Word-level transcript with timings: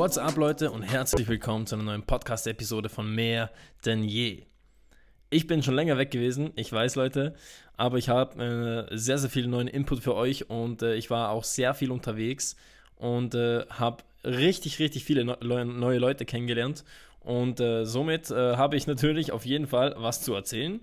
What's 0.00 0.16
up, 0.16 0.38
Leute, 0.38 0.70
und 0.70 0.80
herzlich 0.82 1.28
willkommen 1.28 1.66
zu 1.66 1.74
einer 1.74 1.84
neuen 1.84 2.02
Podcast-Episode 2.02 2.88
von 2.88 3.14
Mehr 3.14 3.50
denn 3.84 4.02
je. 4.02 4.44
Ich 5.28 5.46
bin 5.46 5.62
schon 5.62 5.74
länger 5.74 5.98
weg 5.98 6.10
gewesen, 6.10 6.52
ich 6.56 6.72
weiß, 6.72 6.94
Leute, 6.94 7.34
aber 7.76 7.98
ich 7.98 8.08
habe 8.08 8.88
äh, 8.90 8.96
sehr, 8.96 9.18
sehr 9.18 9.28
viel 9.28 9.46
neuen 9.46 9.68
Input 9.68 10.00
für 10.00 10.14
euch 10.14 10.48
und 10.48 10.80
äh, 10.80 10.94
ich 10.94 11.10
war 11.10 11.28
auch 11.28 11.44
sehr 11.44 11.74
viel 11.74 11.90
unterwegs 11.90 12.56
und 12.96 13.34
äh, 13.34 13.66
habe 13.68 14.02
richtig, 14.24 14.78
richtig 14.78 15.04
viele 15.04 15.22
ne 15.26 15.36
neue 15.66 15.98
Leute 15.98 16.24
kennengelernt 16.24 16.82
und 17.20 17.60
äh, 17.60 17.84
somit 17.84 18.30
äh, 18.30 18.56
habe 18.56 18.76
ich 18.78 18.86
natürlich 18.86 19.32
auf 19.32 19.44
jeden 19.44 19.66
Fall 19.66 19.96
was 19.98 20.22
zu 20.22 20.32
erzählen. 20.32 20.80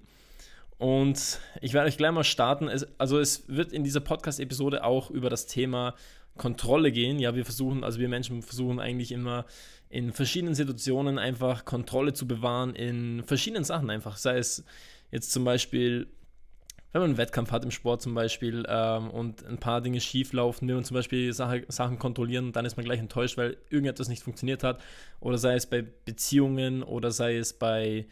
Und 0.77 1.39
ich 1.61 1.73
werde 1.73 1.87
euch 1.87 1.97
gleich 1.97 2.11
mal 2.11 2.23
starten. 2.23 2.67
Es, 2.67 2.85
also 2.99 3.19
es 3.19 3.47
wird 3.47 3.71
in 3.71 3.83
dieser 3.83 3.99
Podcast-Episode 3.99 4.83
auch 4.83 5.09
über 5.09 5.29
das 5.29 5.47
Thema 5.47 5.95
Kontrolle 6.37 6.91
gehen. 6.91 7.19
Ja, 7.19 7.35
wir 7.35 7.45
versuchen, 7.45 7.83
also 7.83 7.99
wir 7.99 8.09
Menschen 8.09 8.43
versuchen 8.43 8.79
eigentlich 8.79 9.11
immer 9.11 9.45
in 9.89 10.13
verschiedenen 10.13 10.53
Situationen 10.53 11.17
einfach 11.17 11.65
Kontrolle 11.65 12.13
zu 12.13 12.27
bewahren, 12.27 12.75
in 12.75 13.23
verschiedenen 13.23 13.63
Sachen 13.63 13.89
einfach. 13.89 14.17
Sei 14.17 14.37
es 14.37 14.63
jetzt 15.11 15.31
zum 15.31 15.43
Beispiel, 15.43 16.07
wenn 16.91 17.01
man 17.01 17.11
einen 17.11 17.17
Wettkampf 17.17 17.51
hat 17.51 17.63
im 17.63 17.71
Sport 17.71 18.01
zum 18.01 18.13
Beispiel 18.13 18.65
ähm, 18.67 19.09
und 19.09 19.45
ein 19.45 19.57
paar 19.57 19.81
Dinge 19.81 19.99
schief 19.99 20.33
laufen, 20.33 20.67
will 20.67 20.75
man 20.75 20.83
zum 20.83 20.95
Beispiel 20.95 21.33
Sache, 21.33 21.65
Sachen 21.69 21.97
kontrollieren, 21.97 22.51
dann 22.51 22.65
ist 22.65 22.77
man 22.77 22.85
gleich 22.85 22.99
enttäuscht, 22.99 23.37
weil 23.37 23.57
irgendetwas 23.69 24.09
nicht 24.09 24.23
funktioniert 24.23 24.63
hat. 24.63 24.79
Oder 25.19 25.37
sei 25.37 25.55
es 25.55 25.65
bei 25.65 25.81
Beziehungen 25.81 26.83
oder 26.83 27.11
sei 27.11 27.37
es 27.37 27.53
bei 27.53 28.07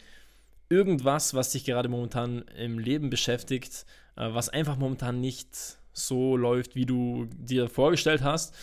irgendwas, 0.68 1.34
was 1.34 1.50
dich 1.52 1.64
gerade 1.64 1.88
momentan 1.88 2.42
im 2.56 2.78
Leben 2.78 3.10
beschäftigt, 3.10 3.86
äh, 4.16 4.32
was 4.32 4.48
einfach 4.48 4.76
momentan 4.76 5.20
nicht 5.20 5.78
so 5.92 6.36
läuft, 6.36 6.74
wie 6.74 6.86
du 6.86 7.26
dir 7.32 7.68
vorgestellt 7.68 8.22
hast, 8.22 8.54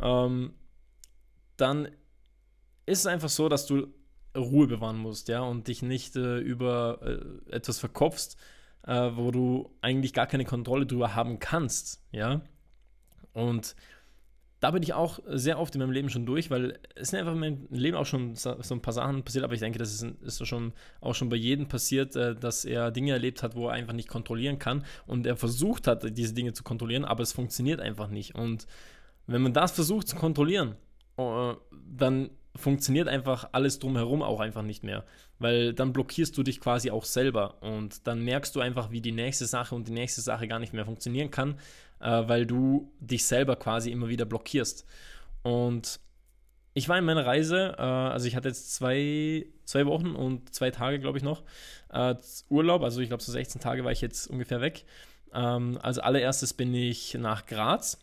ähm, 0.00 0.54
dann 1.56 1.86
ist 2.86 3.00
es 3.00 3.06
einfach 3.06 3.28
so, 3.28 3.48
dass 3.48 3.66
du 3.66 3.88
Ruhe 4.36 4.66
bewahren 4.66 4.98
musst, 4.98 5.28
ja, 5.28 5.40
und 5.40 5.68
dich 5.68 5.82
nicht 5.82 6.16
äh, 6.16 6.38
über 6.38 6.98
äh, 7.02 7.54
etwas 7.54 7.78
verkopfst, 7.78 8.36
wo 8.84 9.30
du 9.30 9.70
eigentlich 9.80 10.12
gar 10.12 10.26
keine 10.26 10.44
Kontrolle 10.44 10.86
drüber 10.86 11.14
haben 11.14 11.38
kannst, 11.38 12.02
ja. 12.10 12.40
Und 13.32 13.76
da 14.62 14.70
bin 14.70 14.84
ich 14.84 14.94
auch 14.94 15.18
sehr 15.26 15.58
oft 15.58 15.74
in 15.74 15.80
meinem 15.80 15.90
Leben 15.90 16.08
schon 16.08 16.24
durch, 16.24 16.48
weil 16.48 16.78
es 16.94 17.08
sind 17.08 17.18
einfach 17.18 17.32
in 17.32 17.40
meinem 17.40 17.66
Leben 17.70 17.96
auch 17.96 18.06
schon 18.06 18.36
so 18.36 18.54
ein 18.70 18.80
paar 18.80 18.92
Sachen 18.92 19.24
passiert, 19.24 19.42
aber 19.42 19.54
ich 19.54 19.60
denke, 19.60 19.80
das 19.80 19.92
ist, 19.92 20.06
ist 20.22 20.46
schon, 20.46 20.72
auch 21.00 21.16
schon 21.16 21.28
bei 21.28 21.34
jedem 21.34 21.66
passiert, 21.66 22.14
äh, 22.14 22.36
dass 22.36 22.64
er 22.64 22.92
Dinge 22.92 23.10
erlebt 23.10 23.42
hat, 23.42 23.56
wo 23.56 23.66
er 23.66 23.72
einfach 23.72 23.92
nicht 23.92 24.08
kontrollieren 24.08 24.60
kann 24.60 24.84
und 25.08 25.26
er 25.26 25.36
versucht 25.36 25.88
hat, 25.88 26.16
diese 26.16 26.32
Dinge 26.32 26.52
zu 26.52 26.62
kontrollieren, 26.62 27.04
aber 27.04 27.24
es 27.24 27.32
funktioniert 27.32 27.80
einfach 27.80 28.06
nicht. 28.06 28.36
Und 28.36 28.68
wenn 29.26 29.42
man 29.42 29.52
das 29.52 29.72
versucht 29.72 30.06
zu 30.06 30.14
kontrollieren, 30.14 30.76
äh, 31.16 31.54
dann 31.90 32.30
funktioniert 32.54 33.08
einfach 33.08 33.48
alles 33.50 33.80
drumherum 33.80 34.22
auch 34.22 34.38
einfach 34.38 34.62
nicht 34.62 34.84
mehr, 34.84 35.04
weil 35.40 35.72
dann 35.72 35.92
blockierst 35.92 36.38
du 36.38 36.44
dich 36.44 36.60
quasi 36.60 36.92
auch 36.92 37.04
selber 37.04 37.60
und 37.62 38.06
dann 38.06 38.22
merkst 38.22 38.54
du 38.54 38.60
einfach, 38.60 38.92
wie 38.92 39.00
die 39.00 39.10
nächste 39.10 39.46
Sache 39.46 39.74
und 39.74 39.88
die 39.88 39.92
nächste 39.92 40.20
Sache 40.20 40.46
gar 40.46 40.60
nicht 40.60 40.72
mehr 40.72 40.84
funktionieren 40.84 41.32
kann, 41.32 41.56
äh, 42.02 42.28
weil 42.28 42.46
du 42.46 42.92
dich 43.00 43.24
selber 43.24 43.56
quasi 43.56 43.90
immer 43.90 44.08
wieder 44.08 44.24
blockierst. 44.24 44.86
Und 45.42 46.00
ich 46.74 46.88
war 46.88 46.98
in 46.98 47.04
meiner 47.04 47.26
Reise, 47.26 47.74
äh, 47.78 47.82
also 47.82 48.26
ich 48.26 48.36
hatte 48.36 48.48
jetzt 48.48 48.74
zwei, 48.74 49.46
zwei 49.64 49.86
Wochen 49.86 50.14
und 50.14 50.54
zwei 50.54 50.70
Tage, 50.70 50.98
glaube 50.98 51.18
ich, 51.18 51.24
noch 51.24 51.42
äh, 51.90 52.14
Urlaub, 52.48 52.82
also 52.82 53.00
ich 53.00 53.08
glaube 53.08 53.22
so 53.22 53.32
16 53.32 53.60
Tage 53.60 53.84
war 53.84 53.92
ich 53.92 54.00
jetzt 54.00 54.26
ungefähr 54.26 54.60
weg. 54.60 54.84
Ähm, 55.34 55.78
als 55.80 55.98
allererstes 55.98 56.52
bin 56.52 56.74
ich 56.74 57.14
nach 57.14 57.46
Graz 57.46 57.98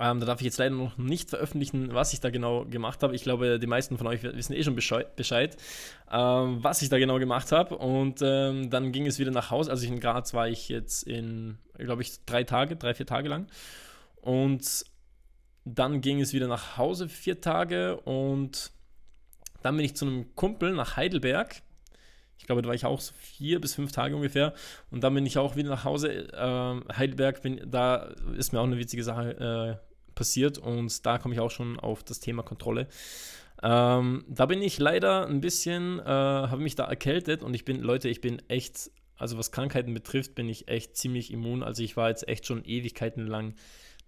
ähm, 0.00 0.20
da 0.20 0.26
darf 0.26 0.40
ich 0.40 0.44
jetzt 0.44 0.58
leider 0.58 0.74
noch 0.74 0.96
nicht 0.96 1.30
veröffentlichen, 1.30 1.92
was 1.92 2.12
ich 2.12 2.20
da 2.20 2.30
genau 2.30 2.64
gemacht 2.64 3.02
habe. 3.02 3.14
Ich 3.14 3.22
glaube, 3.22 3.58
die 3.58 3.66
meisten 3.66 3.98
von 3.98 4.06
euch 4.06 4.22
wissen 4.22 4.52
eh 4.52 4.62
schon 4.62 4.76
Bescheid, 4.76 5.56
ähm, 6.10 6.58
was 6.62 6.82
ich 6.82 6.88
da 6.88 6.98
genau 6.98 7.18
gemacht 7.18 7.50
habe. 7.50 7.76
Und 7.76 8.20
ähm, 8.22 8.70
dann 8.70 8.92
ging 8.92 9.06
es 9.06 9.18
wieder 9.18 9.32
nach 9.32 9.50
Hause. 9.50 9.70
Also 9.70 9.86
in 9.86 9.98
Graz 9.98 10.34
war 10.34 10.48
ich 10.48 10.68
jetzt 10.68 11.02
in, 11.02 11.58
glaube 11.76 12.02
ich, 12.02 12.24
drei 12.26 12.44
Tage, 12.44 12.76
drei, 12.76 12.94
vier 12.94 13.06
Tage 13.06 13.28
lang. 13.28 13.48
Und 14.20 14.84
dann 15.64 16.00
ging 16.00 16.20
es 16.20 16.32
wieder 16.32 16.46
nach 16.46 16.78
Hause 16.78 17.08
vier 17.08 17.40
Tage 17.40 17.96
und 18.00 18.70
dann 19.62 19.76
bin 19.76 19.84
ich 19.84 19.96
zu 19.96 20.06
einem 20.06 20.34
Kumpel 20.34 20.72
nach 20.72 20.96
Heidelberg 20.96 21.62
ich 22.38 22.46
glaube, 22.46 22.62
da 22.62 22.68
war 22.68 22.74
ich 22.74 22.86
auch 22.86 23.00
so 23.00 23.12
vier 23.18 23.60
bis 23.60 23.74
fünf 23.74 23.92
Tage 23.92 24.14
ungefähr. 24.14 24.54
Und 24.90 25.02
dann 25.02 25.12
bin 25.12 25.26
ich 25.26 25.38
auch 25.38 25.56
wieder 25.56 25.70
nach 25.70 25.84
Hause. 25.84 26.32
Äh, 26.32 26.94
Heidelberg, 26.96 27.42
bin, 27.42 27.60
da 27.66 28.14
ist 28.36 28.52
mir 28.52 28.60
auch 28.60 28.64
eine 28.64 28.78
witzige 28.78 29.02
Sache 29.02 29.80
äh, 29.80 29.87
passiert. 30.18 30.58
Und 30.58 31.06
da 31.06 31.18
komme 31.18 31.34
ich 31.34 31.40
auch 31.40 31.50
schon 31.50 31.78
auf 31.78 32.02
das 32.02 32.18
Thema 32.20 32.42
Kontrolle. 32.42 32.88
Ähm, 33.62 34.24
da 34.28 34.46
bin 34.46 34.60
ich 34.60 34.78
leider 34.78 35.26
ein 35.26 35.40
bisschen, 35.40 36.00
äh, 36.00 36.04
habe 36.04 36.60
mich 36.60 36.74
da 36.74 36.84
erkältet. 36.84 37.42
Und 37.42 37.54
ich 37.54 37.64
bin, 37.64 37.80
Leute, 37.80 38.08
ich 38.08 38.20
bin 38.20 38.42
echt, 38.48 38.90
also 39.16 39.38
was 39.38 39.52
Krankheiten 39.52 39.94
betrifft, 39.94 40.34
bin 40.34 40.48
ich 40.48 40.68
echt 40.68 40.96
ziemlich 40.96 41.32
immun. 41.32 41.62
Also 41.62 41.82
ich 41.82 41.96
war 41.96 42.08
jetzt 42.08 42.28
echt 42.28 42.46
schon 42.46 42.64
Ewigkeiten 42.64 43.26
lang 43.26 43.54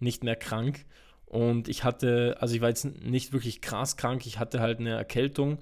nicht 0.00 0.24
mehr 0.24 0.36
krank. 0.36 0.84
Und 1.26 1.68
ich 1.68 1.84
hatte, 1.84 2.36
also 2.40 2.56
ich 2.56 2.60
war 2.60 2.70
jetzt 2.70 2.84
nicht 2.84 3.32
wirklich 3.32 3.60
krass 3.60 3.96
krank, 3.96 4.26
ich 4.26 4.40
hatte 4.40 4.58
halt 4.58 4.80
eine 4.80 4.90
Erkältung 4.90 5.58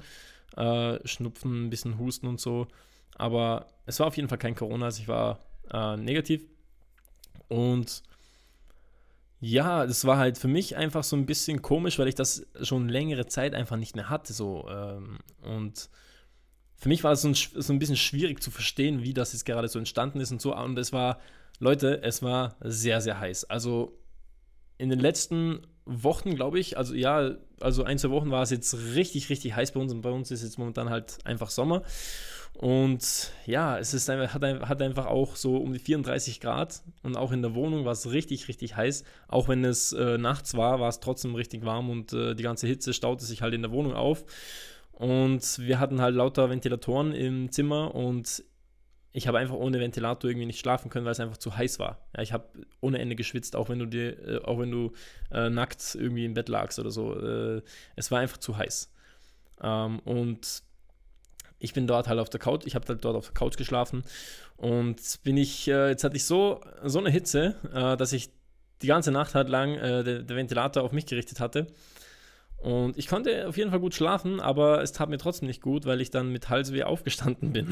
äh, 0.56 0.98
Schnupfen, 1.06 1.66
ein 1.66 1.70
bisschen 1.70 1.98
Husten 1.98 2.26
und 2.26 2.40
so. 2.40 2.68
Aber 3.16 3.66
es 3.84 4.00
war 4.00 4.06
auf 4.06 4.16
jeden 4.16 4.30
Fall 4.30 4.38
kein 4.38 4.54
Corona, 4.54 4.86
also 4.86 5.02
ich 5.02 5.08
war 5.08 5.40
äh, 5.70 5.98
negativ. 5.98 6.42
Und 7.48 8.02
ja, 9.40 9.86
das 9.86 10.04
war 10.04 10.18
halt 10.18 10.36
für 10.36 10.48
mich 10.48 10.76
einfach 10.76 11.04
so 11.04 11.14
ein 11.16 11.26
bisschen 11.26 11.62
komisch, 11.62 11.98
weil 11.98 12.08
ich 12.08 12.14
das 12.16 12.46
schon 12.62 12.88
längere 12.88 13.26
Zeit 13.26 13.54
einfach 13.54 13.76
nicht 13.76 13.94
mehr 13.94 14.10
hatte. 14.10 14.32
So. 14.32 14.68
Ähm, 14.68 15.18
und 15.42 15.88
für 16.76 16.88
mich 16.88 17.04
war 17.04 17.12
es 17.12 17.22
so 17.22 17.28
ein, 17.28 17.34
so 17.34 17.72
ein 17.72 17.78
bisschen 17.78 17.96
schwierig 17.96 18.42
zu 18.42 18.50
verstehen, 18.50 19.02
wie 19.02 19.14
das 19.14 19.32
jetzt 19.32 19.44
gerade 19.44 19.68
so 19.68 19.78
entstanden 19.78 20.20
ist 20.20 20.32
und 20.32 20.40
so. 20.40 20.56
Und 20.56 20.76
es 20.78 20.92
war, 20.92 21.20
Leute, 21.60 22.02
es 22.02 22.22
war 22.22 22.56
sehr, 22.60 23.00
sehr 23.00 23.20
heiß. 23.20 23.44
Also 23.44 23.98
in 24.76 24.88
den 24.88 24.98
letzten 24.98 25.66
Wochen, 25.84 26.34
glaube 26.34 26.58
ich, 26.58 26.76
also 26.76 26.94
ja, 26.94 27.36
also 27.60 27.84
ein, 27.84 27.98
zwei 27.98 28.10
Wochen 28.10 28.30
war 28.30 28.42
es 28.42 28.50
jetzt 28.50 28.74
richtig, 28.94 29.30
richtig 29.30 29.54
heiß 29.54 29.72
bei 29.72 29.80
uns 29.80 29.92
und 29.92 30.02
bei 30.02 30.10
uns 30.10 30.30
ist 30.30 30.42
jetzt 30.42 30.58
momentan 30.58 30.90
halt 30.90 31.18
einfach 31.24 31.50
Sommer. 31.50 31.82
Und 32.58 33.32
ja, 33.46 33.78
es 33.78 33.94
ist 33.94 34.10
einfach, 34.10 34.34
hat, 34.34 34.82
einfach 34.82 35.06
auch 35.06 35.36
so 35.36 35.58
um 35.58 35.72
die 35.72 35.78
34 35.78 36.40
Grad 36.40 36.82
und 37.04 37.16
auch 37.16 37.30
in 37.30 37.40
der 37.40 37.54
Wohnung 37.54 37.84
war 37.84 37.92
es 37.92 38.10
richtig, 38.10 38.48
richtig 38.48 38.74
heiß. 38.74 39.04
Auch 39.28 39.46
wenn 39.46 39.64
es 39.64 39.92
äh, 39.92 40.18
nachts 40.18 40.56
war, 40.56 40.80
war 40.80 40.88
es 40.88 40.98
trotzdem 40.98 41.36
richtig 41.36 41.64
warm 41.64 41.88
und 41.88 42.12
äh, 42.12 42.34
die 42.34 42.42
ganze 42.42 42.66
Hitze 42.66 42.92
staute 42.92 43.24
sich 43.24 43.42
halt 43.42 43.54
in 43.54 43.62
der 43.62 43.70
Wohnung 43.70 43.94
auf. 43.94 44.24
Und 44.90 45.60
wir 45.60 45.78
hatten 45.78 46.00
halt 46.00 46.16
lauter 46.16 46.50
Ventilatoren 46.50 47.12
im 47.12 47.52
Zimmer 47.52 47.94
und 47.94 48.42
ich 49.12 49.28
habe 49.28 49.38
einfach 49.38 49.54
ohne 49.54 49.78
Ventilator 49.78 50.28
irgendwie 50.28 50.46
nicht 50.46 50.58
schlafen 50.58 50.90
können, 50.90 51.04
weil 51.04 51.12
es 51.12 51.20
einfach 51.20 51.36
zu 51.36 51.56
heiß 51.56 51.78
war. 51.78 52.08
Ja, 52.16 52.22
ich 52.24 52.32
habe 52.32 52.48
ohne 52.80 52.98
Ende 52.98 53.14
geschwitzt, 53.14 53.54
auch 53.54 53.68
wenn 53.68 53.78
du 53.78 53.86
dir, 53.86 54.18
äh, 54.26 54.38
auch 54.42 54.58
wenn 54.58 54.72
du 54.72 54.94
äh, 55.30 55.48
nackt 55.48 55.94
irgendwie 55.94 56.24
im 56.24 56.34
Bett 56.34 56.48
lagst 56.48 56.80
oder 56.80 56.90
so. 56.90 57.14
Äh, 57.14 57.62
es 57.94 58.10
war 58.10 58.18
einfach 58.18 58.38
zu 58.38 58.56
heiß. 58.56 58.92
Ähm, 59.62 60.00
und 60.00 60.66
ich 61.58 61.72
bin 61.72 61.86
dort 61.86 62.08
halt 62.08 62.18
auf 62.18 62.30
der 62.30 62.40
Couch, 62.40 62.66
ich 62.66 62.74
habe 62.74 62.86
halt 62.88 63.04
dort 63.04 63.16
auf 63.16 63.26
der 63.26 63.34
Couch 63.34 63.56
geschlafen 63.56 64.02
und 64.56 65.00
bin 65.22 65.36
ich, 65.36 65.68
äh, 65.68 65.88
jetzt 65.88 66.04
hatte 66.04 66.16
ich 66.16 66.24
so, 66.24 66.60
so 66.84 66.98
eine 66.98 67.10
Hitze, 67.10 67.56
äh, 67.72 67.96
dass 67.96 68.12
ich 68.12 68.30
die 68.82 68.86
ganze 68.86 69.10
Nacht 69.10 69.34
halt 69.34 69.48
lang 69.48 69.74
äh, 69.74 70.04
der, 70.04 70.22
der 70.22 70.36
Ventilator 70.36 70.82
auf 70.82 70.92
mich 70.92 71.06
gerichtet 71.06 71.40
hatte. 71.40 71.66
Und 72.58 72.98
ich 72.98 73.06
konnte 73.06 73.46
auf 73.46 73.56
jeden 73.56 73.70
Fall 73.70 73.78
gut 73.78 73.94
schlafen, 73.94 74.40
aber 74.40 74.82
es 74.82 74.90
tat 74.90 75.08
mir 75.08 75.18
trotzdem 75.18 75.46
nicht 75.46 75.62
gut, 75.62 75.86
weil 75.86 76.00
ich 76.00 76.10
dann 76.10 76.32
mit 76.32 76.48
Halsweh 76.48 76.82
aufgestanden 76.82 77.52
bin. 77.52 77.68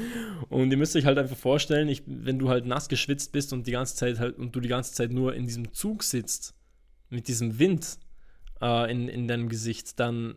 und 0.48 0.70
ihr 0.70 0.78
müsst 0.78 0.96
euch 0.96 1.04
halt 1.04 1.18
einfach 1.18 1.36
vorstellen, 1.36 1.88
ich, 1.88 2.02
wenn 2.06 2.38
du 2.38 2.48
halt 2.48 2.64
nass 2.64 2.88
geschwitzt 2.88 3.32
bist 3.32 3.52
und 3.52 3.66
die 3.66 3.72
ganze 3.72 3.96
Zeit 3.96 4.18
halt 4.18 4.38
und 4.38 4.56
du 4.56 4.60
die 4.60 4.68
ganze 4.68 4.94
Zeit 4.94 5.12
nur 5.12 5.34
in 5.34 5.46
diesem 5.46 5.74
Zug 5.74 6.02
sitzt, 6.02 6.54
mit 7.10 7.28
diesem 7.28 7.58
Wind 7.58 7.98
äh, 8.62 8.90
in, 8.90 9.08
in 9.08 9.28
deinem 9.28 9.50
Gesicht, 9.50 10.00
dann 10.00 10.36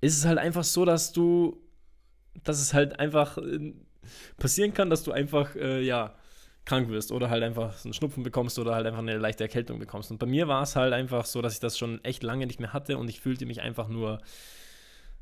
ist 0.00 0.18
es 0.18 0.24
halt 0.24 0.38
einfach 0.38 0.64
so, 0.64 0.84
dass 0.84 1.12
du, 1.12 1.61
dass 2.44 2.60
es 2.60 2.74
halt 2.74 2.98
einfach 2.98 3.38
äh, 3.38 3.74
passieren 4.36 4.74
kann, 4.74 4.90
dass 4.90 5.02
du 5.02 5.12
einfach, 5.12 5.54
äh, 5.56 5.82
ja, 5.82 6.14
krank 6.64 6.88
wirst 6.90 7.10
oder 7.10 7.28
halt 7.28 7.42
einfach 7.42 7.84
einen 7.84 7.92
Schnupfen 7.92 8.22
bekommst 8.22 8.58
oder 8.58 8.74
halt 8.74 8.86
einfach 8.86 9.00
eine 9.00 9.18
leichte 9.18 9.42
Erkältung 9.42 9.78
bekommst. 9.78 10.10
Und 10.10 10.18
bei 10.18 10.26
mir 10.26 10.46
war 10.46 10.62
es 10.62 10.76
halt 10.76 10.92
einfach 10.92 11.24
so, 11.24 11.42
dass 11.42 11.54
ich 11.54 11.60
das 11.60 11.76
schon 11.76 12.02
echt 12.04 12.22
lange 12.22 12.46
nicht 12.46 12.60
mehr 12.60 12.72
hatte 12.72 12.98
und 12.98 13.08
ich 13.08 13.20
fühlte 13.20 13.46
mich 13.46 13.62
einfach 13.62 13.88
nur 13.88 14.20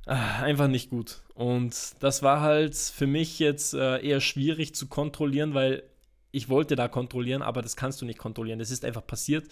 äh, 0.06 0.12
einfach 0.12 0.68
nicht 0.68 0.90
gut. 0.90 1.22
Und 1.34 1.74
das 2.00 2.22
war 2.22 2.40
halt 2.40 2.76
für 2.76 3.06
mich 3.06 3.38
jetzt 3.38 3.74
äh, 3.74 4.04
eher 4.04 4.20
schwierig 4.20 4.74
zu 4.74 4.86
kontrollieren, 4.88 5.54
weil 5.54 5.82
ich 6.30 6.48
wollte 6.48 6.76
da 6.76 6.88
kontrollieren, 6.88 7.42
aber 7.42 7.62
das 7.62 7.76
kannst 7.76 8.00
du 8.02 8.06
nicht 8.06 8.18
kontrollieren. 8.18 8.58
Das 8.58 8.70
ist 8.70 8.84
einfach 8.84 9.06
passiert 9.06 9.48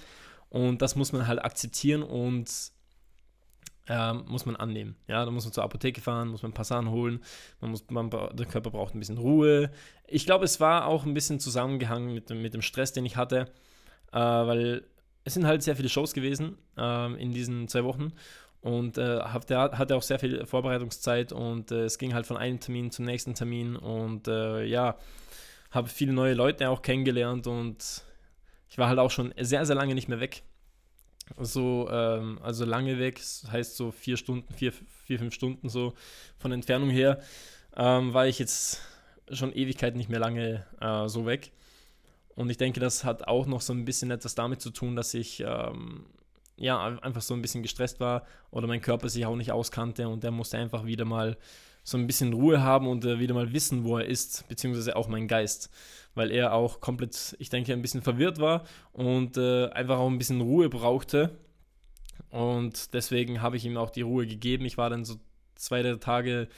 und 0.51 0.83
das 0.83 0.95
muss 0.95 1.13
man 1.13 1.27
halt 1.27 1.43
akzeptieren 1.45 2.03
und 2.03 2.49
ähm, 3.89 4.25
muss 4.27 4.47
man 4.47 4.57
annehmen. 4.57 4.97
Ja, 5.07 5.25
da 5.25 5.31
muss 5.31 5.45
man 5.45 5.53
zur 5.53 5.65
Apotheke 5.65 6.01
fahren, 6.01 6.29
muss 6.29 6.43
man 6.43 6.53
Sachen 6.65 6.91
holen, 6.91 7.21
man 7.61 7.71
muss, 7.71 7.85
man, 7.91 8.11
der 8.11 8.47
Körper 8.47 8.71
braucht 8.71 8.95
ein 8.95 8.99
bisschen 8.99 9.19
Ruhe. 9.19 9.71
Ich 10.07 10.27
glaube, 10.27 10.45
es 10.45 10.61
war 10.61 10.87
auch 10.87 11.07
ein 11.07 11.15
bisschen 11.15 11.41
zusammengehangen 11.41 12.13
mit 12.13 12.31
dem, 12.31 12.43
mit 12.43 12.55
dem 12.55 12.63
Stress, 12.63 12.93
den 12.93 13.07
ich 13.07 13.17
hatte, 13.17 13.51
äh, 14.13 14.19
weil 14.19 14.85
es 15.25 15.35
sind 15.35 15.47
halt 15.47 15.63
sehr 15.63 15.77
viele 15.77 15.89
Shows 15.89 16.13
gewesen 16.13 16.57
äh, 16.77 17.23
in 17.23 17.33
diesen 17.33 17.69
zwei 17.69 17.85
Wochen 17.85 18.13
und 18.61 18.99
äh, 18.99 19.21
hatte, 19.21 19.57
hatte 19.57 19.97
auch 19.97 20.03
sehr 20.03 20.19
viel 20.19 20.45
Vorbereitungszeit 20.47 21.33
und 21.33 21.71
äh, 21.71 21.85
es 21.85 21.99
ging 21.99 22.15
halt 22.15 22.27
von 22.27 22.37
einem 22.37 22.61
Termin 22.61 22.91
zum 22.91 23.05
nächsten 23.05 23.35
Termin 23.35 23.77
und 23.77 24.29
äh, 24.29 24.65
ja, 24.65 24.97
habe 25.71 25.89
viele 25.89 26.13
neue 26.13 26.35
Leute 26.35 26.69
auch 26.71 26.83
kennengelernt 26.83 27.47
und 27.47 28.03
ich 28.71 28.79
war 28.79 28.89
halt 28.89 28.99
auch 28.99 29.11
schon 29.11 29.33
sehr, 29.39 29.65
sehr 29.65 29.77
lange 29.77 29.95
nicht 29.95 30.09
mehr 30.09 30.21
weg. 30.21 30.43
So, 31.39 31.89
ähm, 31.91 32.39
also 32.43 32.65
lange 32.65 32.99
weg, 32.99 33.21
heißt 33.51 33.77
so 33.77 33.91
vier 33.91 34.17
Stunden, 34.17 34.53
vier, 34.55 34.73
vier, 35.05 35.19
fünf 35.19 35.35
Stunden 35.35 35.69
so 35.69 35.95
von 36.39 36.53
Entfernung 36.53 36.91
her, 36.91 37.21
ähm, 37.77 38.15
war 38.15 38.27
ich 38.27 38.39
jetzt 38.39 38.81
schon 39.31 39.53
Ewigkeit 39.53 39.97
nicht 39.97 40.09
mehr 40.09 40.21
lange 40.21 40.65
äh, 40.81 41.09
so 41.09 41.27
weg. 41.27 41.53
Und 42.35 42.51
ich 42.51 42.57
denke, 42.57 42.81
das 42.81 43.05
hat 43.05 43.27
auch 43.27 43.47
noch 43.47 43.61
so 43.61 43.73
ein 43.73 43.85
bisschen 43.85 44.11
etwas 44.11 44.35
damit 44.35 44.61
zu 44.61 44.71
tun, 44.71 44.95
dass 44.97 45.13
ich 45.15 45.41
ähm, 45.41 46.07
ja 46.57 46.99
einfach 46.99 47.23
so 47.23 47.35
ein 47.35 47.43
bisschen 47.43 47.63
gestresst 47.63 48.01
war 48.01 48.25
oder 48.51 48.67
mein 48.67 48.81
Körper 48.81 49.09
sich 49.09 49.27
auch 49.27 49.37
nicht 49.37 49.53
auskannte 49.53 50.09
und 50.09 50.23
der 50.23 50.31
musste 50.31 50.59
einfach 50.59 50.87
wieder 50.87 51.05
mal 51.05 51.37
so 51.85 51.97
ein 51.97 52.07
bisschen 52.07 52.33
Ruhe 52.33 52.63
haben 52.63 52.87
und 52.87 53.05
äh, 53.05 53.19
wieder 53.19 53.35
mal 53.35 53.53
wissen, 53.53 53.85
wo 53.85 53.99
er 53.99 54.05
ist, 54.05 54.47
beziehungsweise 54.49 54.95
auch 54.95 55.09
mein 55.09 55.27
Geist, 55.27 55.71
weil 56.19 56.31
er 56.31 56.53
auch 56.53 56.81
komplett, 56.81 57.37
ich 57.39 57.49
denke, 57.49 57.73
ein 57.73 57.81
bisschen 57.81 58.03
verwirrt 58.03 58.39
war 58.39 58.65
und 58.93 59.37
äh, 59.37 59.69
einfach 59.71 59.99
auch 59.99 60.09
ein 60.09 60.19
bisschen 60.19 60.41
Ruhe 60.41 60.69
brauchte. 60.69 61.39
Und 62.31 62.93
deswegen 62.93 63.41
habe 63.41 63.57
ich 63.57 63.65
ihm 63.65 63.77
auch 63.77 63.91
die 63.91 64.03
Ruhe 64.03 64.27
gegeben. 64.27 64.67
Ich 64.67 64.77
war 64.77 64.91
dann 64.91 65.05
so 65.05 65.17
zwei 65.55 65.83
drei 65.83 65.95
Tage, 65.95 66.49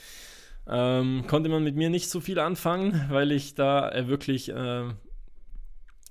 ähm, 0.67 1.23
konnte 1.27 1.49
man 1.49 1.63
mit 1.63 1.75
mir 1.75 1.89
nicht 1.89 2.09
so 2.09 2.19
viel 2.19 2.39
anfangen, 2.39 3.05
weil 3.09 3.31
ich 3.31 3.55
da 3.55 3.89
äh, 3.91 4.07
wirklich 4.07 4.49
äh, 4.49 4.89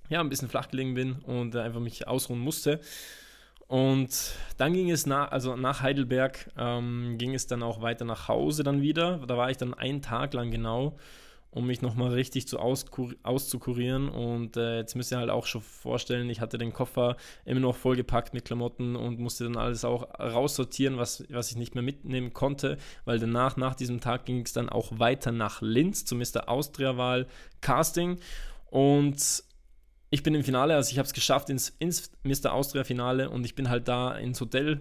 ja, 0.08 0.20
ein 0.20 0.29
bisschen 0.29 0.49
flach 0.49 0.69
gelegen 0.69 0.94
bin 0.94 1.14
und 1.20 1.55
einfach 1.56 1.81
mich 1.81 2.08
ausruhen 2.08 2.41
musste. 2.41 2.81
Und 3.69 4.32
dann 4.56 4.73
ging 4.73 4.91
es 4.91 5.06
nach, 5.06 5.31
also 5.31 5.55
nach 5.55 5.82
Heidelberg, 5.82 6.50
ähm, 6.58 7.17
ging 7.19 7.35
es 7.35 7.46
dann 7.46 7.62
auch 7.62 7.81
weiter 7.81 8.05
nach 8.05 8.26
Hause 8.26 8.64
dann 8.64 8.82
wieder. 8.82 9.19
Da 9.29 9.37
war 9.37 9.49
ich 9.49 9.58
dann 9.58 9.75
einen 9.75 10.03
Tag 10.03 10.35
lang 10.35 10.50
genau, 10.50 10.96
um 11.52 11.67
mich 11.67 11.82
nochmal 11.82 12.12
richtig 12.12 12.47
zu 12.47 12.58
auszukurieren. 12.58 14.08
Und 14.08 14.56
äh, 14.56 14.79
jetzt 14.79 14.94
müsst 14.94 15.11
ihr 15.11 15.19
halt 15.19 15.31
auch 15.31 15.47
schon 15.47 15.61
vorstellen, 15.61 16.31
ich 16.31 16.41
hatte 16.41 16.58
den 16.58 16.73
Koffer 16.73 17.17
immer 17.44 17.61
noch 17.61 17.76
vollgepackt 17.76 18.35
mit 18.35 18.44
Klamotten 18.44 18.94
und 18.94 19.19
musste 19.19 19.44
dann 19.44 19.56
alles 19.56 19.85
auch 19.85 20.08
raussortieren, 20.19 20.97
was, 20.97 21.25
was 21.31 21.50
ich 21.50 21.56
nicht 21.56 21.75
mehr 21.75 21.82
mitnehmen 21.82 22.32
konnte, 22.32 22.79
weil 23.05 23.19
danach, 23.19 23.56
nach 23.56 23.75
diesem 23.75 24.00
Tag 24.00 24.26
ging 24.26 24.43
es 24.43 24.52
dann 24.52 24.69
auch 24.69 24.99
weiter 24.99 25.32
nach 25.32 25.61
Linz 25.61 26.05
zum 26.05 26.19
Mr. 26.19 26.49
Austria-Wahl 26.49 27.26
Casting. 27.61 28.19
Und 28.67 29.43
ich 30.11 30.23
bin 30.23 30.35
im 30.35 30.44
Finale, 30.44 30.76
also 30.76 30.91
ich 30.91 30.99
habe 30.99 31.06
es 31.06 31.12
geschafft 31.12 31.50
ins, 31.50 31.70
ins 31.79 32.12
Mr. 32.23 32.53
Austria 32.53 32.85
Finale 32.85 33.29
und 33.29 33.44
ich 33.44 33.56
bin 33.56 33.69
halt 33.69 33.88
da 33.88 34.12
ins 34.17 34.41
Hotel. 34.41 34.81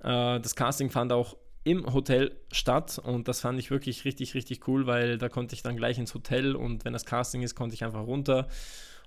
Äh, 0.00 0.40
das 0.40 0.54
Casting 0.54 0.90
fand 0.90 1.12
auch 1.12 1.36
im 1.64 1.92
Hotel 1.92 2.36
statt 2.52 3.00
und 3.02 3.26
das 3.26 3.40
fand 3.40 3.58
ich 3.58 3.70
wirklich 3.70 4.04
richtig, 4.04 4.34
richtig 4.34 4.68
cool, 4.68 4.86
weil 4.86 5.18
da 5.18 5.28
konnte 5.28 5.54
ich 5.54 5.62
dann 5.62 5.76
gleich 5.76 5.98
ins 5.98 6.14
Hotel 6.14 6.54
und 6.54 6.84
wenn 6.84 6.92
das 6.92 7.06
Casting 7.06 7.42
ist, 7.42 7.54
konnte 7.54 7.74
ich 7.74 7.84
einfach 7.84 8.06
runter 8.06 8.48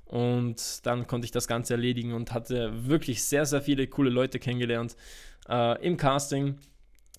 und 0.06 0.86
dann 0.86 1.06
konnte 1.06 1.26
ich 1.26 1.32
das 1.32 1.48
Ganze 1.48 1.76
erledigen 1.76 2.14
und 2.14 2.34
hatte 2.34 2.88
wirklich 2.88 3.24
sehr, 3.24 3.46
sehr 3.46 3.62
viele 3.62 3.88
coole 3.88 4.10
Leute 4.10 4.40
kennengelernt 4.40 4.96
äh, 5.48 5.86
im 5.86 5.98
Casting. 5.98 6.58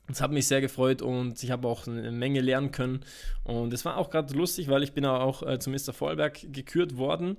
Das 0.09 0.23
hat 0.23 0.33
mich 0.33 0.49
sehr 0.49 0.63
gefreut 0.63 1.03
und 1.03 1.43
ich 1.43 1.51
habe 1.51 1.69
auch 1.69 1.87
eine 1.87 2.11
Menge 2.11 2.41
lernen 2.41 2.73
können. 2.73 3.05
Und 3.45 3.75
es 3.75 3.85
war 3.85 3.99
auch 3.99 4.09
gerade 4.09 4.33
lustig, 4.33 4.69
weil 4.69 4.83
ich 4.83 4.95
bin 4.95 5.05
auch 5.05 5.43
äh, 5.43 5.59
zu 5.59 5.69
Mr. 5.69 5.93
Vollberg 5.93 6.51
gekürt 6.51 6.97
worden 6.97 7.37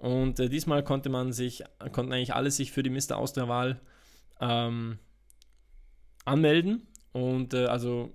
und 0.00 0.40
äh, 0.40 0.48
diesmal 0.48 0.82
konnte 0.82 1.10
man 1.10 1.32
sich, 1.32 1.62
konnten 1.92 2.12
eigentlich 2.12 2.34
alle 2.34 2.50
sich 2.50 2.72
für 2.72 2.82
die 2.82 2.90
Mr. 2.90 3.16
Austria-Wahl 3.16 3.80
ähm, 4.40 4.98
anmelden. 6.24 6.86
Und 7.12 7.54
äh, 7.54 7.66
also 7.66 8.12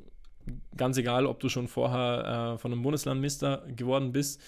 ganz 0.76 0.98
egal, 0.98 1.26
ob 1.26 1.40
du 1.40 1.50
schon 1.50 1.68
vorher 1.68 2.54
äh, 2.54 2.58
von 2.58 2.72
einem 2.72 2.82
Bundesland 2.82 3.22
Mister 3.22 3.64
geworden 3.68 4.12
bist. 4.12 4.42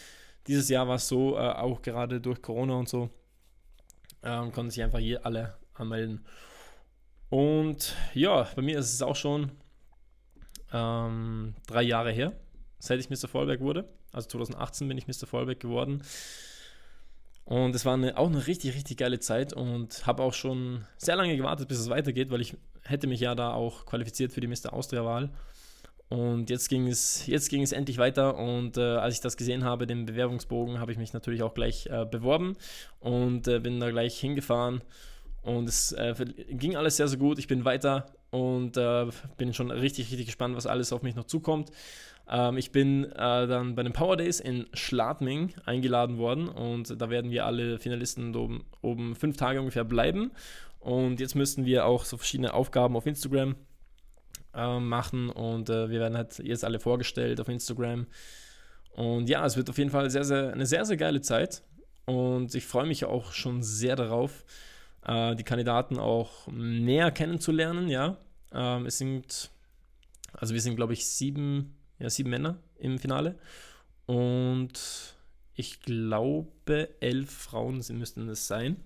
Dieses 0.47 0.69
Jahr 0.69 0.87
war 0.87 0.95
es 0.95 1.07
so, 1.07 1.35
äh, 1.35 1.39
auch 1.39 1.81
gerade 1.81 2.21
durch 2.21 2.41
Corona 2.41 2.75
und 2.75 2.87
so, 2.87 3.09
ähm, 4.23 4.51
konnten 4.51 4.71
sich 4.71 4.83
einfach 4.83 4.99
hier 4.99 5.25
alle 5.25 5.55
anmelden. 5.73 6.25
Und 7.29 7.95
ja, 8.13 8.47
bei 8.55 8.61
mir 8.61 8.79
ist 8.79 8.93
es 8.93 9.01
auch 9.01 9.15
schon 9.15 9.51
ähm, 10.71 11.53
drei 11.67 11.83
Jahre 11.83 12.11
her, 12.11 12.33
seit 12.79 12.99
ich 12.99 13.09
Mr. 13.09 13.27
Vollberg 13.27 13.59
wurde. 13.59 13.89
Also 14.13 14.29
2018 14.29 14.87
bin 14.87 14.97
ich 14.97 15.07
Mr. 15.07 15.27
Vollberg 15.27 15.59
geworden. 15.59 16.01
Und 17.43 17.75
es 17.75 17.85
war 17.85 17.93
eine, 17.93 18.17
auch 18.17 18.27
eine 18.27 18.45
richtig, 18.47 18.75
richtig 18.75 18.97
geile 18.97 19.19
Zeit 19.19 19.53
und 19.53 20.05
habe 20.05 20.23
auch 20.23 20.33
schon 20.33 20.85
sehr 20.97 21.15
lange 21.15 21.35
gewartet, 21.37 21.69
bis 21.69 21.79
es 21.79 21.89
weitergeht, 21.89 22.29
weil 22.29 22.41
ich 22.41 22.57
hätte 22.87 23.07
mich 23.07 23.19
ja 23.19 23.35
da 23.35 23.53
auch 23.53 23.85
qualifiziert 23.85 24.31
für 24.31 24.41
die 24.41 24.47
Mr. 24.47 24.73
Austria-Wahl. 24.73 25.29
Und 26.09 26.49
jetzt 26.49 26.69
ging, 26.69 26.87
es, 26.87 27.27
jetzt 27.27 27.49
ging 27.49 27.61
es 27.61 27.73
endlich 27.73 27.97
weiter 27.97 28.37
und 28.37 28.77
äh, 28.77 28.81
als 28.81 29.15
ich 29.15 29.21
das 29.21 29.35
gesehen 29.35 29.65
habe, 29.65 29.85
den 29.85 30.05
Bewerbungsbogen, 30.05 30.79
habe 30.79 30.93
ich 30.93 30.97
mich 30.97 31.11
natürlich 31.11 31.43
auch 31.43 31.53
gleich 31.53 31.87
äh, 31.87 32.05
beworben 32.05 32.55
und 33.01 33.49
äh, 33.49 33.59
bin 33.59 33.81
da 33.81 33.91
gleich 33.91 34.17
hingefahren 34.17 34.81
und 35.41 35.67
es 35.67 35.91
äh, 35.91 36.15
ging 36.49 36.77
alles 36.77 36.95
sehr, 36.95 37.09
sehr 37.09 37.19
gut. 37.19 37.39
Ich 37.39 37.47
bin 37.47 37.65
weiter 37.65 38.05
und 38.31 38.77
äh, 38.77 39.07
bin 39.37 39.53
schon 39.53 39.69
richtig, 39.69 40.09
richtig 40.11 40.27
gespannt, 40.27 40.55
was 40.55 40.65
alles 40.65 40.93
auf 40.93 41.01
mich 41.01 41.15
noch 41.15 41.25
zukommt. 41.25 41.71
Ähm, 42.29 42.57
ich 42.57 42.71
bin 42.71 43.05
äh, 43.05 43.47
dann 43.47 43.75
bei 43.75 43.83
den 43.83 43.93
Power 43.93 44.17
Days 44.17 44.39
in 44.39 44.65
Schladming 44.73 45.53
eingeladen 45.65 46.17
worden 46.17 46.47
und 46.47 47.01
da 47.01 47.09
werden 47.09 47.31
wir 47.31 47.45
alle 47.45 47.79
Finalisten 47.79 48.35
oben, 48.35 48.65
oben 48.81 49.15
fünf 49.15 49.37
Tage 49.37 49.59
ungefähr 49.59 49.85
bleiben. 49.85 50.31
Und 50.87 51.19
jetzt 51.19 51.35
müssten 51.35 51.65
wir 51.65 51.85
auch 51.85 52.05
so 52.05 52.15
verschiedene 52.15 52.53
Aufgaben 52.53 52.95
auf 52.95 53.05
Instagram 53.05 53.57
äh, 54.53 54.79
machen 54.79 55.29
und 55.29 55.69
äh, 55.69 55.89
wir 55.89 55.99
werden 55.99 56.15
halt 56.15 56.39
jetzt 56.39 56.63
alle 56.63 56.79
vorgestellt 56.79 57.41
auf 57.41 57.49
Instagram. 57.49 58.07
Und 58.95 59.27
ja, 59.27 59.45
es 59.45 59.57
wird 59.57 59.69
auf 59.69 59.77
jeden 59.77 59.89
Fall 59.89 60.09
sehr, 60.09 60.23
sehr, 60.23 60.53
eine 60.53 60.65
sehr, 60.65 60.85
sehr 60.85 60.95
geile 60.95 61.19
Zeit 61.19 61.61
und 62.05 62.55
ich 62.55 62.65
freue 62.65 62.87
mich 62.87 63.03
auch 63.03 63.33
schon 63.33 63.63
sehr 63.63 63.97
darauf, 63.97 64.45
äh, 65.05 65.35
die 65.35 65.43
Kandidaten 65.43 65.99
auch 65.99 66.47
näher 66.47 67.11
kennenzulernen. 67.11 67.89
Ja, 67.89 68.15
ähm, 68.53 68.85
es 68.85 68.97
sind, 68.97 69.51
also 70.31 70.53
wir 70.53 70.61
sind 70.61 70.77
glaube 70.77 70.93
ich 70.93 71.05
sieben 71.05 71.75
ja, 71.99 72.09
sieben 72.09 72.29
Männer 72.29 72.59
im 72.77 72.97
Finale. 72.97 73.37
Und 74.05 74.71
ich 75.53 75.81
glaube, 75.81 76.87
elf 77.01 77.29
Frauen 77.29 77.83
müssten 77.89 78.29
es 78.29 78.47
sein. 78.47 78.77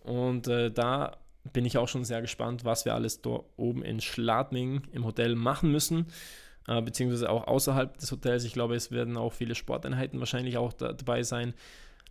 Und 0.00 0.48
äh, 0.48 0.70
da 0.70 1.16
bin 1.52 1.64
ich 1.64 1.78
auch 1.78 1.88
schon 1.88 2.04
sehr 2.04 2.20
gespannt, 2.20 2.64
was 2.64 2.84
wir 2.84 2.94
alles 2.94 3.22
dort 3.22 3.46
oben 3.56 3.82
in 3.82 4.00
Schladming 4.00 4.82
im 4.92 5.04
Hotel 5.04 5.34
machen 5.34 5.70
müssen, 5.72 6.06
äh, 6.68 6.80
beziehungsweise 6.82 7.30
auch 7.30 7.46
außerhalb 7.46 7.96
des 7.98 8.12
Hotels. 8.12 8.44
Ich 8.44 8.52
glaube, 8.52 8.74
es 8.74 8.90
werden 8.90 9.16
auch 9.16 9.32
viele 9.32 9.54
Sporteinheiten 9.54 10.18
wahrscheinlich 10.20 10.56
auch 10.56 10.72
da, 10.72 10.92
dabei 10.92 11.22
sein. 11.22 11.54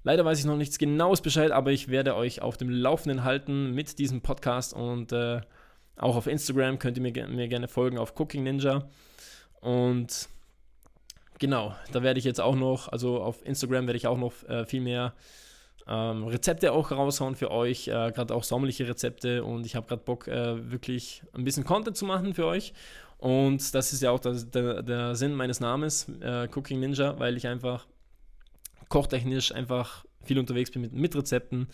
Leider 0.04 0.24
weiß 0.24 0.40
ich 0.40 0.46
noch 0.46 0.58
nichts 0.58 0.78
genaues 0.78 1.22
Bescheid, 1.22 1.52
aber 1.52 1.72
ich 1.72 1.90
werde 1.90 2.16
euch 2.16 2.42
auf 2.42 2.58
dem 2.58 2.70
Laufenden 2.70 3.24
halten 3.24 3.74
mit 3.74 4.00
diesem 4.00 4.22
Podcast 4.22 4.74
und 4.74 5.12
äh, 5.12 5.42
auch 5.98 6.16
auf 6.16 6.28
Instagram 6.28 6.80
könnt 6.80 6.98
ihr 6.98 7.04
mir, 7.04 7.28
mir 7.28 7.48
gerne 7.50 7.68
folgen 7.68 7.98
auf 7.98 8.18
Cooking 8.18 8.44
Ninja. 8.44 8.88
Und 9.60 10.30
genau, 11.38 11.76
da 11.92 12.02
werde 12.02 12.20
ich 12.20 12.26
jetzt 12.26 12.40
auch 12.40 12.56
noch, 12.56 12.88
also 12.88 13.22
auf 13.22 13.46
Instagram 13.46 13.88
werde 13.88 13.98
ich 13.98 14.08
auch 14.08 14.18
noch 14.18 14.48
äh, 14.48 14.66
viel 14.66 14.80
mehr 14.80 15.14
ähm, 15.90 16.28
Rezepte 16.28 16.72
auch 16.72 16.92
raushauen 16.92 17.36
für 17.36 17.50
euch, 17.50 17.88
äh, 17.88 18.12
gerade 18.12 18.36
auch 18.36 18.44
sommerliche 18.44 18.88
Rezepte 18.88 19.44
und 19.44 19.66
ich 19.66 19.76
habe 19.76 19.88
gerade 19.88 20.04
Bock, 20.04 20.28
äh, 20.28 20.72
wirklich 20.72 21.24
ein 21.34 21.44
bisschen 21.44 21.64
Content 21.64 21.98
zu 21.98 22.06
machen 22.06 22.36
für 22.36 22.46
euch. 22.46 22.74
Und 23.18 23.74
das 23.76 23.92
ist 23.92 24.02
ja 24.02 24.12
auch 24.12 24.20
das, 24.20 24.50
der, 24.50 24.84
der, 24.84 25.16
Sinn 25.16 25.34
meines 25.34 25.60
Namens, 25.60 26.08
äh, 26.22 26.48
Cooking 26.56 26.80
Ninja, 26.80 27.20
weil 27.20 27.36
ich 27.36 27.48
einfach 27.48 27.88
kochtechnisch 28.88 29.54
einfach 29.54 30.06
viel 30.24 30.40
unterwegs 30.40 30.72
bin 30.72 30.84
mit, 30.84 30.94
mit 30.94 31.16
Rezepten 31.16 31.68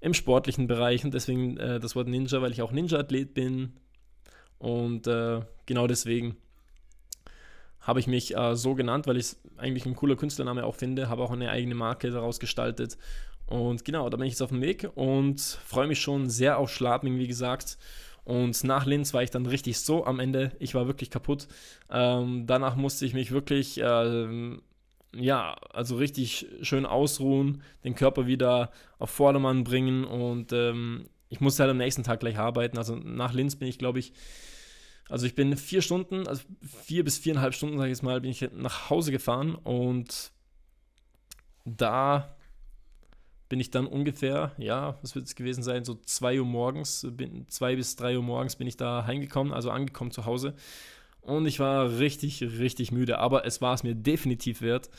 im 0.00 0.14
sportlichen 0.14 0.68
Bereich 0.68 1.04
und 1.04 1.12
deswegen 1.12 1.56
äh, 1.56 1.80
das 1.80 1.96
Wort 1.96 2.06
Ninja, 2.06 2.40
weil 2.40 2.52
ich 2.52 2.62
auch 2.62 2.70
Ninja-Athlet 2.70 3.34
bin 3.34 3.72
und 4.58 5.06
äh, 5.08 5.40
genau 5.66 5.86
deswegen 5.88 6.36
habe 7.80 8.00
ich 8.00 8.06
mich 8.06 8.36
äh, 8.36 8.54
so 8.54 8.74
genannt, 8.74 9.06
weil 9.06 9.16
ich 9.16 9.24
es 9.24 9.40
eigentlich 9.56 9.86
ein 9.86 9.96
cooler 9.96 10.16
Künstlername 10.16 10.64
auch 10.64 10.74
finde, 10.74 11.08
habe 11.08 11.22
auch 11.22 11.30
eine 11.30 11.50
eigene 11.50 11.74
Marke 11.74 12.10
daraus 12.10 12.38
gestaltet. 12.38 12.98
Und 13.48 13.84
genau, 13.84 14.10
da 14.10 14.16
bin 14.16 14.26
ich 14.26 14.34
jetzt 14.34 14.42
auf 14.42 14.50
dem 14.50 14.60
Weg 14.60 14.88
und 14.94 15.40
freue 15.40 15.86
mich 15.86 16.00
schon 16.00 16.28
sehr 16.28 16.58
auf 16.58 16.70
Schladming, 16.70 17.18
wie 17.18 17.26
gesagt. 17.26 17.78
Und 18.24 18.62
nach 18.62 18.84
Linz 18.84 19.14
war 19.14 19.22
ich 19.22 19.30
dann 19.30 19.46
richtig 19.46 19.80
so 19.80 20.04
am 20.04 20.20
Ende. 20.20 20.52
Ich 20.58 20.74
war 20.74 20.86
wirklich 20.86 21.08
kaputt. 21.08 21.48
Ähm, 21.90 22.46
danach 22.46 22.76
musste 22.76 23.06
ich 23.06 23.14
mich 23.14 23.30
wirklich, 23.30 23.80
äh, 23.80 24.58
ja, 25.14 25.54
also 25.72 25.96
richtig 25.96 26.46
schön 26.60 26.84
ausruhen, 26.84 27.62
den 27.84 27.94
Körper 27.94 28.26
wieder 28.26 28.70
auf 28.98 29.08
Vordermann 29.08 29.64
bringen 29.64 30.04
und 30.04 30.52
ähm, 30.52 31.08
ich 31.30 31.40
musste 31.40 31.62
halt 31.62 31.70
am 31.70 31.78
nächsten 31.78 32.02
Tag 32.02 32.20
gleich 32.20 32.38
arbeiten. 32.38 32.76
Also 32.76 32.96
nach 32.96 33.32
Linz 33.32 33.56
bin 33.56 33.68
ich, 33.68 33.78
glaube 33.78 33.98
ich, 33.98 34.12
also 35.08 35.24
ich 35.24 35.34
bin 35.34 35.56
vier 35.56 35.80
Stunden, 35.80 36.26
also 36.26 36.42
vier 36.84 37.04
bis 37.04 37.16
viereinhalb 37.16 37.54
Stunden, 37.54 37.78
sage 37.78 37.88
ich 37.88 37.96
jetzt 37.96 38.02
mal, 38.02 38.20
bin 38.20 38.30
ich 38.30 38.46
nach 38.52 38.90
Hause 38.90 39.10
gefahren 39.10 39.54
und 39.54 40.32
da 41.64 42.36
bin 43.48 43.60
ich 43.60 43.70
dann 43.70 43.86
ungefähr, 43.86 44.52
ja, 44.58 44.98
was 45.02 45.14
wird 45.14 45.26
es 45.26 45.34
gewesen 45.34 45.62
sein, 45.62 45.84
so 45.84 45.94
2 45.94 46.40
Uhr 46.40 46.46
morgens, 46.46 47.06
bin, 47.10 47.46
2 47.48 47.76
bis 47.76 47.96
3 47.96 48.16
Uhr 48.16 48.22
morgens 48.22 48.56
bin 48.56 48.66
ich 48.66 48.76
da 48.76 49.06
heimgekommen, 49.06 49.52
also 49.52 49.70
angekommen 49.70 50.10
zu 50.10 50.26
Hause. 50.26 50.54
Und 51.20 51.46
ich 51.46 51.60
war 51.60 51.98
richtig, 51.98 52.42
richtig 52.42 52.92
müde, 52.92 53.18
aber 53.18 53.44
es 53.46 53.60
war 53.60 53.74
es 53.74 53.82
mir 53.82 53.94
definitiv 53.94 54.62
wert. 54.62 54.90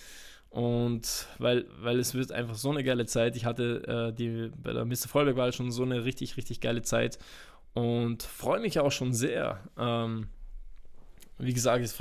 Und 0.49 1.27
weil, 1.37 1.65
weil 1.79 1.99
es 1.99 2.15
wird 2.15 2.31
einfach 2.31 2.55
so 2.55 2.71
eine 2.71 2.83
geile 2.83 3.05
Zeit. 3.05 3.35
Ich 3.35 3.45
hatte 3.45 4.09
äh, 4.09 4.13
die, 4.13 4.51
bei 4.57 4.73
der 4.73 4.85
Mr. 4.85 5.07
Vollberg 5.07 5.37
war 5.37 5.51
schon 5.51 5.71
so 5.71 5.83
eine 5.83 6.05
richtig, 6.05 6.37
richtig 6.37 6.59
geile 6.59 6.81
Zeit 6.81 7.19
und 7.73 8.23
freue 8.23 8.59
mich 8.59 8.79
auch 8.79 8.91
schon 8.91 9.13
sehr. 9.13 9.59
Ähm, 9.77 10.27
wie 11.39 11.53
gesagt, 11.53 11.83
ich 11.83 11.91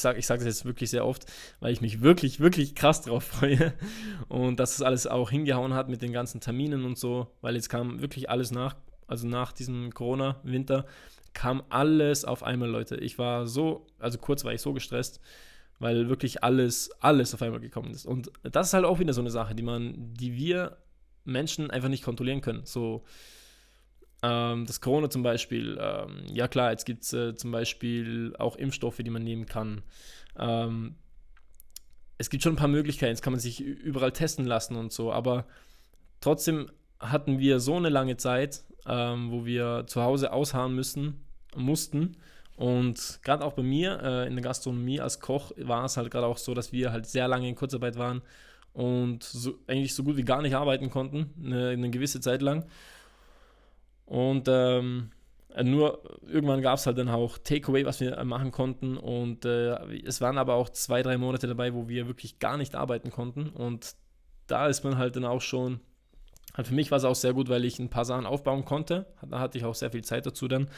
sage 0.00 0.18
ich 0.18 0.26
sag 0.26 0.38
das 0.38 0.46
jetzt 0.46 0.64
wirklich 0.64 0.90
sehr 0.90 1.06
oft, 1.06 1.26
weil 1.60 1.72
ich 1.72 1.80
mich 1.80 2.00
wirklich, 2.00 2.40
wirklich 2.40 2.74
krass 2.74 3.02
drauf 3.02 3.24
freue. 3.24 3.74
Und 4.28 4.58
dass 4.58 4.74
es 4.74 4.82
alles 4.82 5.06
auch 5.06 5.30
hingehauen 5.30 5.74
hat 5.74 5.88
mit 5.88 6.02
den 6.02 6.12
ganzen 6.12 6.40
Terminen 6.40 6.84
und 6.84 6.98
so, 6.98 7.28
weil 7.40 7.54
jetzt 7.54 7.68
kam 7.68 8.00
wirklich 8.00 8.30
alles 8.30 8.50
nach, 8.50 8.76
also 9.06 9.26
nach 9.26 9.52
diesem 9.52 9.92
Corona-Winter, 9.92 10.86
kam 11.34 11.62
alles 11.68 12.24
auf 12.24 12.42
einmal, 12.42 12.70
Leute. 12.70 12.96
Ich 12.96 13.18
war 13.18 13.46
so, 13.46 13.86
also 13.98 14.18
kurz 14.18 14.44
war 14.44 14.54
ich 14.54 14.62
so 14.62 14.72
gestresst, 14.72 15.20
weil 15.78 16.08
wirklich 16.08 16.42
alles, 16.42 16.90
alles 17.00 17.34
auf 17.34 17.42
einmal 17.42 17.60
gekommen 17.60 17.90
ist. 17.90 18.06
Und 18.06 18.32
das 18.42 18.68
ist 18.68 18.74
halt 18.74 18.84
auch 18.84 18.98
wieder 18.98 19.12
so 19.12 19.20
eine 19.20 19.30
Sache, 19.30 19.54
die 19.54 19.62
man, 19.62 20.14
die 20.14 20.34
wir 20.34 20.78
Menschen 21.24 21.70
einfach 21.70 21.90
nicht 21.90 22.04
kontrollieren 22.04 22.40
können. 22.40 22.62
So, 22.64 23.04
ähm, 24.22 24.66
das 24.66 24.80
Corona 24.80 25.10
zum 25.10 25.22
Beispiel, 25.22 25.78
ähm, 25.80 26.24
ja 26.26 26.48
klar, 26.48 26.70
jetzt 26.70 26.84
gibt 26.84 27.04
es 27.04 27.12
äh, 27.12 27.34
zum 27.34 27.52
Beispiel 27.52 28.34
auch 28.38 28.56
Impfstoffe, 28.56 28.98
die 28.98 29.10
man 29.10 29.22
nehmen 29.22 29.46
kann. 29.46 29.82
Ähm, 30.38 30.96
es 32.18 32.30
gibt 32.30 32.42
schon 32.42 32.54
ein 32.54 32.56
paar 32.56 32.68
Möglichkeiten, 32.68 33.10
jetzt 33.10 33.22
kann 33.22 33.32
man 33.32 33.40
sich 33.40 33.60
überall 33.60 34.12
testen 34.12 34.44
lassen 34.44 34.74
und 34.74 34.92
so, 34.92 35.12
aber 35.12 35.46
trotzdem 36.20 36.70
hatten 36.98 37.38
wir 37.38 37.60
so 37.60 37.76
eine 37.76 37.90
lange 37.90 38.16
Zeit, 38.16 38.64
ähm, 38.86 39.30
wo 39.30 39.46
wir 39.46 39.84
zu 39.86 40.02
Hause 40.02 40.32
ausharren 40.32 40.74
müssen, 40.74 41.24
mussten. 41.54 42.16
Und 42.56 43.20
gerade 43.22 43.44
auch 43.44 43.52
bei 43.52 43.62
mir 43.62 44.00
äh, 44.02 44.26
in 44.26 44.34
der 44.34 44.42
Gastronomie 44.42 45.00
als 45.00 45.20
Koch 45.20 45.52
war 45.56 45.84
es 45.84 45.96
halt 45.96 46.10
gerade 46.10 46.26
auch 46.26 46.38
so, 46.38 46.54
dass 46.54 46.72
wir 46.72 46.90
halt 46.90 47.06
sehr 47.06 47.28
lange 47.28 47.48
in 47.48 47.54
Kurzarbeit 47.54 47.96
waren 47.96 48.20
und 48.72 49.22
so, 49.22 49.54
eigentlich 49.68 49.94
so 49.94 50.02
gut 50.02 50.16
wie 50.16 50.24
gar 50.24 50.42
nicht 50.42 50.56
arbeiten 50.56 50.90
konnten, 50.90 51.32
eine, 51.44 51.68
eine 51.68 51.90
gewisse 51.90 52.20
Zeit 52.20 52.42
lang. 52.42 52.64
Und 54.08 54.48
ähm, 54.48 55.10
nur 55.62 56.02
irgendwann 56.26 56.62
gab 56.62 56.78
es 56.78 56.86
halt 56.86 56.98
dann 56.98 57.08
auch 57.08 57.36
Takeaway, 57.38 57.84
was 57.84 58.00
wir 58.00 58.22
machen 58.24 58.52
konnten. 58.52 58.96
Und 58.96 59.44
äh, 59.44 59.76
es 60.04 60.20
waren 60.20 60.38
aber 60.38 60.54
auch 60.54 60.70
zwei, 60.70 61.02
drei 61.02 61.18
Monate 61.18 61.46
dabei, 61.46 61.74
wo 61.74 61.88
wir 61.88 62.06
wirklich 62.06 62.38
gar 62.38 62.56
nicht 62.56 62.74
arbeiten 62.74 63.10
konnten. 63.10 63.48
Und 63.50 63.94
da 64.46 64.66
ist 64.66 64.82
man 64.82 64.96
halt 64.96 65.16
dann 65.16 65.24
auch 65.24 65.42
schon. 65.42 65.80
Halt 66.54 66.66
für 66.66 66.74
mich 66.74 66.90
war 66.90 66.98
es 66.98 67.04
auch 67.04 67.14
sehr 67.14 67.34
gut, 67.34 67.48
weil 67.50 67.64
ich 67.64 67.78
ein 67.78 67.90
paar 67.90 68.06
Sachen 68.06 68.26
aufbauen 68.26 68.64
konnte. 68.64 69.06
Da 69.28 69.38
hatte 69.38 69.58
ich 69.58 69.64
auch 69.64 69.74
sehr 69.74 69.90
viel 69.90 70.02
Zeit 70.02 70.26
dazu 70.26 70.48
dann. 70.48 70.68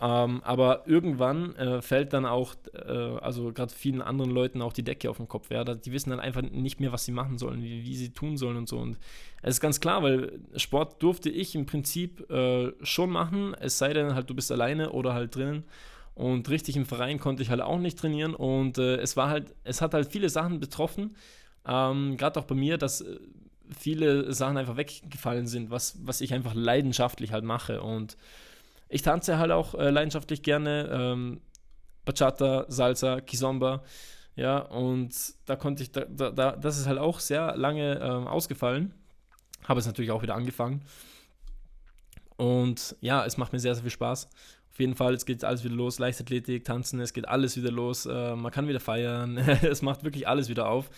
Ähm, 0.00 0.42
aber 0.44 0.84
irgendwann 0.86 1.56
äh, 1.56 1.82
fällt 1.82 2.12
dann 2.12 2.24
auch, 2.24 2.54
äh, 2.72 2.88
also 2.88 3.52
gerade 3.52 3.72
vielen 3.72 4.00
anderen 4.00 4.30
Leuten 4.30 4.62
auch 4.62 4.72
die 4.72 4.84
Decke 4.84 5.10
auf 5.10 5.16
den 5.16 5.26
Kopf. 5.26 5.50
Ja? 5.50 5.64
Die 5.64 5.92
wissen 5.92 6.10
dann 6.10 6.20
einfach 6.20 6.42
nicht 6.42 6.78
mehr, 6.78 6.92
was 6.92 7.04
sie 7.04 7.10
machen 7.12 7.36
sollen, 7.36 7.62
wie, 7.62 7.84
wie 7.84 7.96
sie 7.96 8.10
tun 8.10 8.36
sollen 8.36 8.56
und 8.56 8.68
so. 8.68 8.78
Und 8.78 8.96
es 9.42 9.56
ist 9.56 9.60
ganz 9.60 9.80
klar, 9.80 10.02
weil 10.04 10.38
Sport 10.54 11.02
durfte 11.02 11.30
ich 11.30 11.56
im 11.56 11.66
Prinzip 11.66 12.30
äh, 12.30 12.72
schon 12.82 13.10
machen, 13.10 13.54
es 13.58 13.78
sei 13.78 13.92
denn 13.92 14.14
halt, 14.14 14.30
du 14.30 14.34
bist 14.34 14.52
alleine 14.52 14.92
oder 14.92 15.14
halt 15.14 15.34
drinnen. 15.34 15.64
Und 16.14 16.48
richtig 16.48 16.76
im 16.76 16.86
Verein 16.86 17.20
konnte 17.20 17.42
ich 17.42 17.50
halt 17.50 17.60
auch 17.60 17.78
nicht 17.78 17.98
trainieren. 17.98 18.34
Und 18.34 18.78
äh, 18.78 18.96
es 18.96 19.16
war 19.16 19.28
halt, 19.28 19.54
es 19.64 19.80
hat 19.80 19.94
halt 19.94 20.10
viele 20.10 20.28
Sachen 20.28 20.60
betroffen. 20.60 21.16
Ähm, 21.66 22.16
gerade 22.16 22.38
auch 22.38 22.44
bei 22.44 22.54
mir, 22.54 22.78
dass 22.78 23.00
äh, 23.00 23.18
viele 23.76 24.32
Sachen 24.32 24.56
einfach 24.56 24.76
weggefallen 24.76 25.46
sind, 25.46 25.70
was, 25.70 25.98
was 26.04 26.20
ich 26.20 26.34
einfach 26.34 26.54
leidenschaftlich 26.54 27.32
halt 27.32 27.44
mache. 27.44 27.82
Und 27.82 28.16
ich 28.88 29.02
tanze 29.02 29.38
halt 29.38 29.50
auch 29.50 29.74
äh, 29.74 29.90
leidenschaftlich 29.90 30.42
gerne. 30.42 30.88
Ähm, 30.92 31.40
Bachata, 32.04 32.64
Salsa, 32.68 33.20
Kizomba. 33.20 33.82
Ja, 34.34 34.58
und 34.58 35.12
da 35.46 35.56
konnte 35.56 35.82
ich, 35.82 35.90
da, 35.90 36.04
da, 36.04 36.52
das 36.52 36.78
ist 36.78 36.86
halt 36.86 36.98
auch 36.98 37.20
sehr 37.20 37.56
lange 37.56 37.98
ähm, 38.00 38.26
ausgefallen. 38.26 38.94
Habe 39.64 39.80
es 39.80 39.86
natürlich 39.86 40.12
auch 40.12 40.22
wieder 40.22 40.34
angefangen. 40.34 40.82
Und 42.36 42.96
ja, 43.00 43.26
es 43.26 43.36
macht 43.36 43.52
mir 43.52 43.58
sehr, 43.58 43.74
sehr 43.74 43.82
viel 43.82 43.90
Spaß. 43.90 44.28
Auf 44.70 44.78
jeden 44.78 44.94
Fall, 44.94 45.12
es 45.12 45.26
geht 45.26 45.42
alles 45.42 45.64
wieder 45.64 45.74
los. 45.74 45.98
Leichtathletik, 45.98 46.64
Tanzen, 46.64 47.00
es 47.00 47.12
geht 47.12 47.26
alles 47.26 47.56
wieder 47.56 47.72
los. 47.72 48.06
Äh, 48.06 48.36
man 48.36 48.52
kann 48.52 48.68
wieder 48.68 48.80
feiern. 48.80 49.36
es 49.62 49.82
macht 49.82 50.04
wirklich 50.04 50.28
alles 50.28 50.48
wieder 50.48 50.68
auf. 50.68 50.88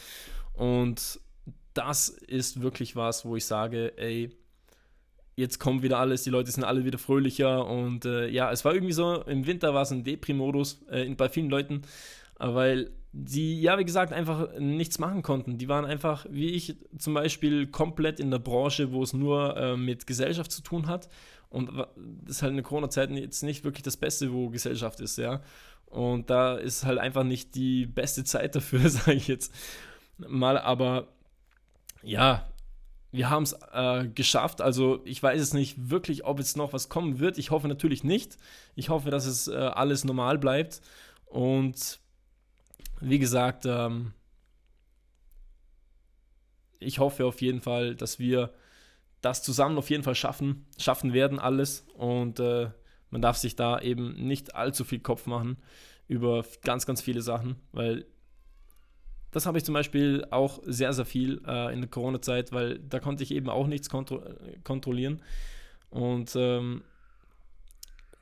Und 0.53 1.19
das 1.73 2.11
ist 2.11 2.61
wirklich 2.61 2.95
was, 2.95 3.25
wo 3.25 3.37
ich 3.37 3.47
sage, 3.47 3.97
ey, 3.97 4.37
jetzt 5.41 5.59
kommt 5.59 5.83
wieder 5.83 5.99
alles, 5.99 6.23
die 6.23 6.31
Leute 6.31 6.51
sind 6.51 6.65
alle 6.65 6.85
wieder 6.85 6.99
fröhlicher 6.99 7.67
und 7.67 8.05
äh, 8.05 8.29
ja, 8.29 8.53
es 8.53 8.65
war 8.65 8.75
irgendwie 8.75 8.93
so, 8.93 9.23
im 9.25 9.47
Winter 9.47 9.75
war 9.75 9.83
es 9.83 9.91
ein 9.91 10.05
Depri-Modus 10.05 10.83
äh, 10.91 11.09
bei 11.15 11.29
vielen 11.29 11.51
Leuten, 11.51 11.83
äh, 12.39 12.55
weil 12.55 12.91
die, 13.13 13.61
ja, 13.61 13.79
wie 13.79 13.85
gesagt, 13.85 14.13
einfach 14.13 14.57
nichts 14.59 15.01
machen 15.01 15.23
konnten. 15.23 15.59
Die 15.59 15.69
waren 15.69 15.85
einfach, 15.85 16.27
wie 16.31 16.51
ich 16.51 16.77
zum 16.97 17.15
Beispiel, 17.15 17.67
komplett 17.67 18.21
in 18.21 18.31
der 18.31 18.39
Branche, 18.39 18.93
wo 18.93 19.03
es 19.03 19.13
nur 19.13 19.57
äh, 19.57 19.77
mit 19.77 20.07
Gesellschaft 20.07 20.53
zu 20.53 20.63
tun 20.63 20.87
hat. 20.87 21.09
Und 21.49 21.73
das 21.77 22.37
ist 22.37 22.43
halt 22.43 22.51
in 22.51 22.59
der 22.59 22.65
Corona-Zeit 22.65 23.11
jetzt 23.11 23.43
nicht 23.43 23.65
wirklich 23.65 23.83
das 23.83 23.97
Beste, 23.97 24.33
wo 24.33 24.51
Gesellschaft 24.51 25.01
ist, 25.01 25.19
ja. 25.19 25.41
Und 25.87 26.31
da 26.31 26.57
ist 26.57 26.85
halt 26.85 27.01
einfach 27.01 27.25
nicht 27.25 27.57
die 27.57 27.87
beste 27.87 28.23
Zeit 28.23 28.55
dafür, 28.55 28.89
sage 28.89 29.15
ich 29.15 29.27
jetzt 29.27 29.53
mal. 30.17 30.57
Aber 30.57 31.09
ja, 32.05 32.49
wir 33.13 33.31
haben 33.31 33.43
es 33.43 33.57
äh, 33.73 34.09
geschafft. 34.09 34.61
Also 34.61 35.01
ich 35.05 35.23
weiß 35.23 35.41
es 35.41 35.53
nicht 35.53 35.91
wirklich, 35.91 36.25
ob 36.25 36.39
jetzt 36.39 36.57
noch 36.57 36.73
was 36.73 36.89
kommen 36.89 37.19
wird. 37.19 37.39
Ich 37.39 37.51
hoffe 37.51 37.69
natürlich 37.69 38.05
nicht. 38.05 38.39
Ich 38.77 38.89
hoffe, 38.89 39.11
dass 39.11 39.27
es 39.27 39.49
äh, 39.49 39.55
alles 39.55 40.05
normal 40.05 40.39
bleibt. 40.39 40.81
Und 41.27 41.99
wie 43.01 43.19
gesagt, 43.19 43.67
ähm, 43.67 44.13
ich 46.79 46.99
hoffe 46.99 47.27
auf 47.27 47.41
jeden 47.41 47.61
Fall, 47.61 47.95
dass 47.95 48.19
wir 48.19 48.53
das 49.21 49.43
zusammen 49.43 49.77
auf 49.77 49.91
jeden 49.91 50.03
Fall 50.03 50.15
schaffen, 50.15 50.67
schaffen 50.79 51.13
werden 51.13 51.39
alles. 51.39 51.87
Und 51.95 52.41
äh, 52.41 52.71
man 53.11 53.23
darf 53.23 53.37
sich 53.37 53.57
da 53.57 53.81
eben 53.81 54.15
nicht 54.27 54.55
allzu 54.55 54.85
viel 54.85 55.01
Kopf 55.01 55.27
machen 55.27 55.59
über 56.07 56.45
ganz, 56.63 56.87
ganz 56.87 57.01
viele 57.03 57.23
Sachen, 57.23 57.57
weil 57.73 58.07
das 59.31 59.47
habe 59.47 59.59
ich 59.59 59.65
zum 59.65 59.75
Beispiel 59.75 60.27
auch 60.31 60.61
sehr, 60.65 60.93
sehr 60.93 61.05
viel 61.05 61.41
äh, 61.47 61.73
in 61.73 61.81
der 61.81 61.91
Corona-Zeit, 61.91 62.53
weil 62.53 62.79
da 62.79 62.99
konnte 62.99 63.23
ich 63.23 63.33
eben 63.33 63.49
auch 63.49 63.67
nichts 63.67 63.89
kontro 63.89 64.21
kontrollieren. 64.65 65.23
Und 65.91 66.35
ähm, 66.37 66.83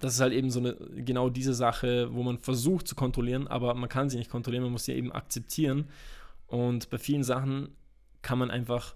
das 0.00 0.14
ist 0.14 0.20
halt 0.20 0.32
eben 0.32 0.50
so 0.50 0.60
eine, 0.60 0.74
genau 0.74 1.28
diese 1.28 1.54
Sache, 1.54 2.14
wo 2.14 2.22
man 2.22 2.38
versucht 2.38 2.86
zu 2.86 2.94
kontrollieren, 2.94 3.48
aber 3.48 3.74
man 3.74 3.88
kann 3.88 4.10
sie 4.10 4.18
nicht 4.18 4.30
kontrollieren, 4.30 4.64
man 4.64 4.72
muss 4.72 4.84
sie 4.84 4.92
eben 4.92 5.12
akzeptieren. 5.12 5.88
Und 6.46 6.88
bei 6.90 6.98
vielen 6.98 7.24
Sachen 7.24 7.70
kann 8.22 8.38
man 8.38 8.50
einfach, 8.50 8.94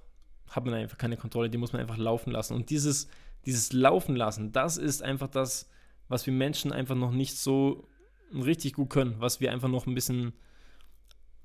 hat 0.49 0.64
man 0.64 0.75
einfach 0.75 0.99
keine 0.99 1.16
Kontrolle, 1.16 1.50
die 1.50 1.59
muss 1.59 1.73
man 1.73 1.83
einfach 1.83 1.99
laufen 1.99 2.31
lassen. 2.31 2.54
Und 2.54 2.71
dieses, 2.71 3.09
dieses 3.47 3.73
Laufen 3.73 4.16
lassen, 4.16 4.52
das 4.52 4.76
ist 4.76 5.02
einfach 5.02 5.28
das, 5.28 5.69
was 6.09 6.26
wir 6.26 6.33
Menschen 6.33 6.73
einfach 6.73 6.95
noch 6.95 7.11
nicht 7.11 7.37
so 7.37 7.88
richtig 8.33 8.75
gut 8.75 8.90
können, 8.90 9.16
was 9.19 9.40
wir 9.40 9.50
einfach 9.52 9.69
noch 9.69 9.87
ein 9.87 9.95
bisschen 9.95 10.33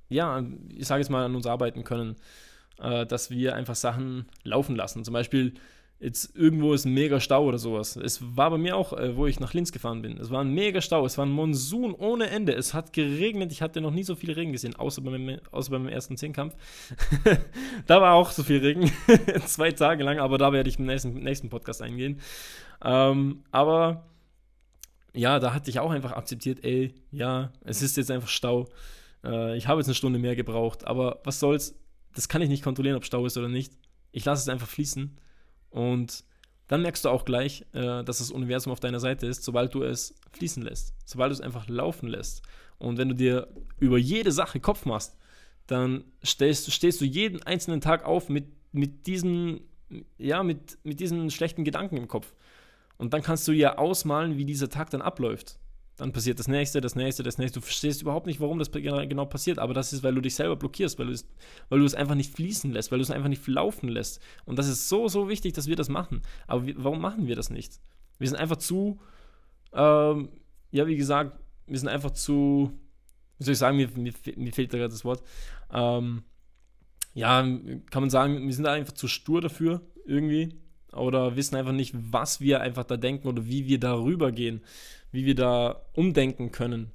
ja, 0.10 0.44
ich 0.70 0.88
sage 0.88 1.02
jetzt 1.02 1.10
mal, 1.10 1.26
an 1.26 1.36
uns 1.36 1.46
arbeiten 1.46 1.84
können, 1.84 2.16
äh, 2.80 3.06
dass 3.06 3.30
wir 3.30 3.56
einfach 3.56 3.76
Sachen 3.76 4.26
laufen 4.44 4.76
lassen. 4.76 5.04
Zum 5.04 5.14
Beispiel, 5.14 5.54
jetzt 6.00 6.36
irgendwo 6.36 6.74
ist 6.74 6.86
ein 6.86 6.94
mega 6.94 7.20
Stau 7.20 7.46
oder 7.46 7.58
sowas. 7.58 7.96
Es 7.96 8.20
war 8.36 8.52
bei 8.52 8.58
mir 8.58 8.76
auch, 8.76 8.94
äh, 8.94 9.16
wo 9.16 9.26
ich 9.26 9.40
nach 9.40 9.54
Linz 9.54 9.72
gefahren 9.72 10.02
bin. 10.02 10.18
Es 10.18 10.30
war 10.30 10.44
ein 10.44 10.54
mega 10.54 10.80
Stau, 10.80 11.06
es 11.06 11.18
war 11.18 11.26
ein 11.26 11.32
Monsun 11.32 11.94
ohne 11.94 12.30
Ende. 12.30 12.54
Es 12.54 12.74
hat 12.74 12.94
geregnet, 12.94 13.52
ich 13.52 13.62
hatte 13.62 13.82
noch 13.82 13.92
nie 13.92 14.04
so 14.04 14.16
viel 14.16 14.32
Regen 14.32 14.52
gesehen, 14.52 14.76
außer 14.76 15.02
beim, 15.02 15.40
außer 15.52 15.72
beim 15.72 15.88
ersten 15.88 16.16
Zehnkampf. 16.18 16.56
da 17.88 18.02
war 18.02 18.14
auch 18.14 18.32
so 18.32 18.44
viel 18.44 18.60
Regen, 18.60 18.92
zwei 19.46 19.72
Tage 19.72 20.04
lang, 20.04 20.20
aber 20.20 20.38
da 20.38 20.54
werde 20.54 20.70
ich 20.70 20.78
im 20.78 20.86
nächsten, 20.86 21.14
nächsten 21.16 21.50
Podcast 21.50 21.82
eingehen. 21.82 22.20
Ähm, 22.84 23.44
aber 23.52 24.06
ja, 25.14 25.40
da 25.40 25.54
hatte 25.54 25.72
ich 25.72 25.80
auch 25.80 25.90
einfach 25.90 26.12
akzeptiert, 26.12 26.64
ey, 26.64 26.94
ja, 27.12 27.52
es 27.64 27.82
ist 27.82 27.98
jetzt 27.98 28.12
einfach 28.12 28.30
Stau. 28.30 28.68
Äh, 29.24 29.58
ich 29.58 29.68
habe 29.68 29.80
jetzt 29.80 29.88
eine 29.88 29.96
Stunde 29.96 30.20
mehr 30.20 30.36
gebraucht, 30.36 30.86
aber 30.86 31.22
was 31.24 31.40
soll's? 31.40 31.76
Das 32.16 32.30
kann 32.30 32.42
ich 32.42 32.50
nicht 32.50 32.64
kontrollieren, 32.64 32.98
ob 32.98 33.06
Stau 33.06 33.26
ist 33.26 33.38
oder 33.38 33.50
nicht. 33.50 33.74
Ich 34.12 34.26
lasse 34.26 34.42
es 34.42 34.50
einfach 34.50 34.68
fließen 34.68 35.18
und 35.70 36.24
dann 36.68 36.82
merkst 36.82 37.06
du 37.06 37.10
auch 37.10 37.26
gleich, 37.26 37.66
äh, 37.74 38.04
dass 38.04 38.20
das 38.20 38.32
Universum 38.32 38.74
auf 38.74 38.80
deiner 38.80 39.00
Seite 39.00 39.26
ist, 39.26 39.44
sobald 39.44 39.74
du 39.74 39.84
es 39.84 40.16
fließen 40.32 40.64
lässt, 40.64 40.94
sobald 41.06 41.32
du 41.32 41.34
es 41.34 41.42
einfach 41.42 41.68
laufen 41.68 42.08
lässt. 42.08 42.42
Und 42.78 42.98
wenn 42.98 43.10
du 43.10 43.16
dir 43.16 43.48
über 43.80 43.98
jede 43.98 44.32
Sache 44.32 44.60
Kopf 44.60 44.86
machst, 44.86 45.18
dann 45.66 46.04
stehst, 46.24 46.72
stehst 46.72 47.02
du 47.02 47.06
jeden 47.06 47.42
einzelnen 47.44 47.82
Tag 47.82 48.06
auf 48.06 48.30
mit, 48.30 48.46
mit, 48.72 49.08
diesen, 49.08 49.62
ja, 50.18 50.44
mit, 50.44 50.78
mit 50.84 51.00
diesen 51.00 51.30
schlechten 51.32 51.64
Gedanken 51.64 51.98
im 51.98 52.08
Kopf. 52.08 52.34
Und 52.98 53.14
dann 53.14 53.22
kannst 53.22 53.48
du 53.48 53.52
ja 53.52 53.78
ausmalen, 53.78 54.38
wie 54.38 54.46
dieser 54.46 54.70
Tag 54.70 54.90
dann 54.90 55.02
abläuft. 55.02 55.60
Dann 55.98 56.12
passiert 56.12 56.38
das 56.38 56.48
nächste, 56.48 56.80
das 56.80 56.96
nächste, 56.96 57.24
das 57.24 57.40
nächste. 57.40 57.60
Du 57.60 57.66
verstehst 57.66 58.04
überhaupt 58.04 58.28
nicht, 58.28 58.40
warum 58.40 58.60
das 58.60 58.72
genau 58.72 59.26
passiert, 59.26 59.58
aber 59.58 59.74
das 59.74 59.94
ist, 59.94 60.04
weil 60.04 60.14
du 60.14 60.22
dich 60.22 60.36
selber 60.36 60.56
blockierst, 60.56 61.00
weil 61.00 61.08
du 61.08 61.12
es, 61.12 61.28
weil 61.70 61.80
du 61.80 61.86
es 61.86 61.96
einfach 61.96 62.14
nicht 62.14 62.34
fließen 62.34 62.72
lässt, 62.72 62.92
weil 62.92 63.00
du 63.00 63.04
es 63.04 63.12
einfach 63.12 63.30
nicht 63.30 63.46
laufen 63.48 63.90
lässt. 63.90 64.22
Und 64.46 64.60
das 64.60 64.68
ist 64.68 64.90
so, 64.90 65.08
so 65.08 65.28
wichtig, 65.28 65.54
dass 65.54 65.68
wir 65.68 65.76
das 65.76 65.90
machen. 65.90 66.22
Aber 66.46 66.68
wie, 66.68 66.76
warum 66.78 67.02
machen 67.02 67.28
wir 67.28 67.36
das 67.36 67.50
nicht? 67.50 67.80
Wir 68.20 68.28
sind 68.28 68.38
einfach 68.38 68.58
zu, 68.58 69.00
ähm, 69.74 70.30
ja, 70.72 70.86
wie 70.86 70.98
gesagt, 70.98 71.40
wir 71.66 71.80
sind 71.80 71.90
einfach 71.90 72.12
zu, 72.12 72.72
wie 73.40 73.44
soll 73.44 73.54
ich 73.54 73.60
sagen, 73.60 73.78
mir, 73.78 73.90
mir, 73.96 74.14
mir 74.36 74.54
fehlt 74.54 74.74
da 74.74 74.78
gerade 74.78 74.94
das 74.94 75.04
Wort. 75.04 75.24
Ähm, 75.74 76.24
ja, 77.16 77.42
kann 77.42 78.04
man 78.04 78.12
sagen, 78.12 78.46
wir 78.46 78.54
sind 78.54 78.68
einfach 78.68 78.94
zu 78.94 79.08
stur 79.08 79.42
dafür, 79.42 79.82
irgendwie. 80.06 80.60
Oder 80.98 81.36
wissen 81.36 81.56
einfach 81.56 81.72
nicht, 81.74 81.94
was 81.96 82.42
wir 82.42 82.62
einfach 82.62 82.84
da 82.84 82.98
denken 82.98 83.28
oder 83.28 83.46
wie 83.46 83.68
wir 83.68 83.80
darüber 83.80 84.32
gehen, 84.32 84.62
wie 85.12 85.26
wir 85.26 85.36
da 85.36 85.82
umdenken 85.94 86.52
können. 86.52 86.92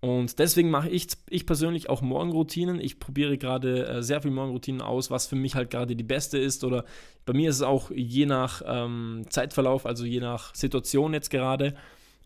Und 0.00 0.38
deswegen 0.38 0.70
mache 0.70 0.88
ich, 0.88 1.08
ich 1.28 1.44
persönlich 1.44 1.90
auch 1.90 2.02
Morgenroutinen. 2.02 2.80
Ich 2.80 3.00
probiere 3.00 3.36
gerade 3.36 3.86
äh, 3.86 4.02
sehr 4.02 4.22
viel 4.22 4.30
Morgenroutinen 4.30 4.80
aus, 4.80 5.10
was 5.10 5.26
für 5.26 5.34
mich 5.34 5.56
halt 5.56 5.70
gerade 5.70 5.96
die 5.96 6.04
beste 6.04 6.38
ist. 6.38 6.62
Oder 6.62 6.84
bei 7.26 7.32
mir 7.32 7.50
ist 7.50 7.56
es 7.56 7.62
auch 7.62 7.90
je 7.90 8.26
nach 8.26 8.62
ähm, 8.64 9.24
Zeitverlauf, 9.28 9.86
also 9.86 10.04
je 10.04 10.20
nach 10.20 10.54
Situation 10.54 11.14
jetzt 11.14 11.30
gerade, 11.30 11.74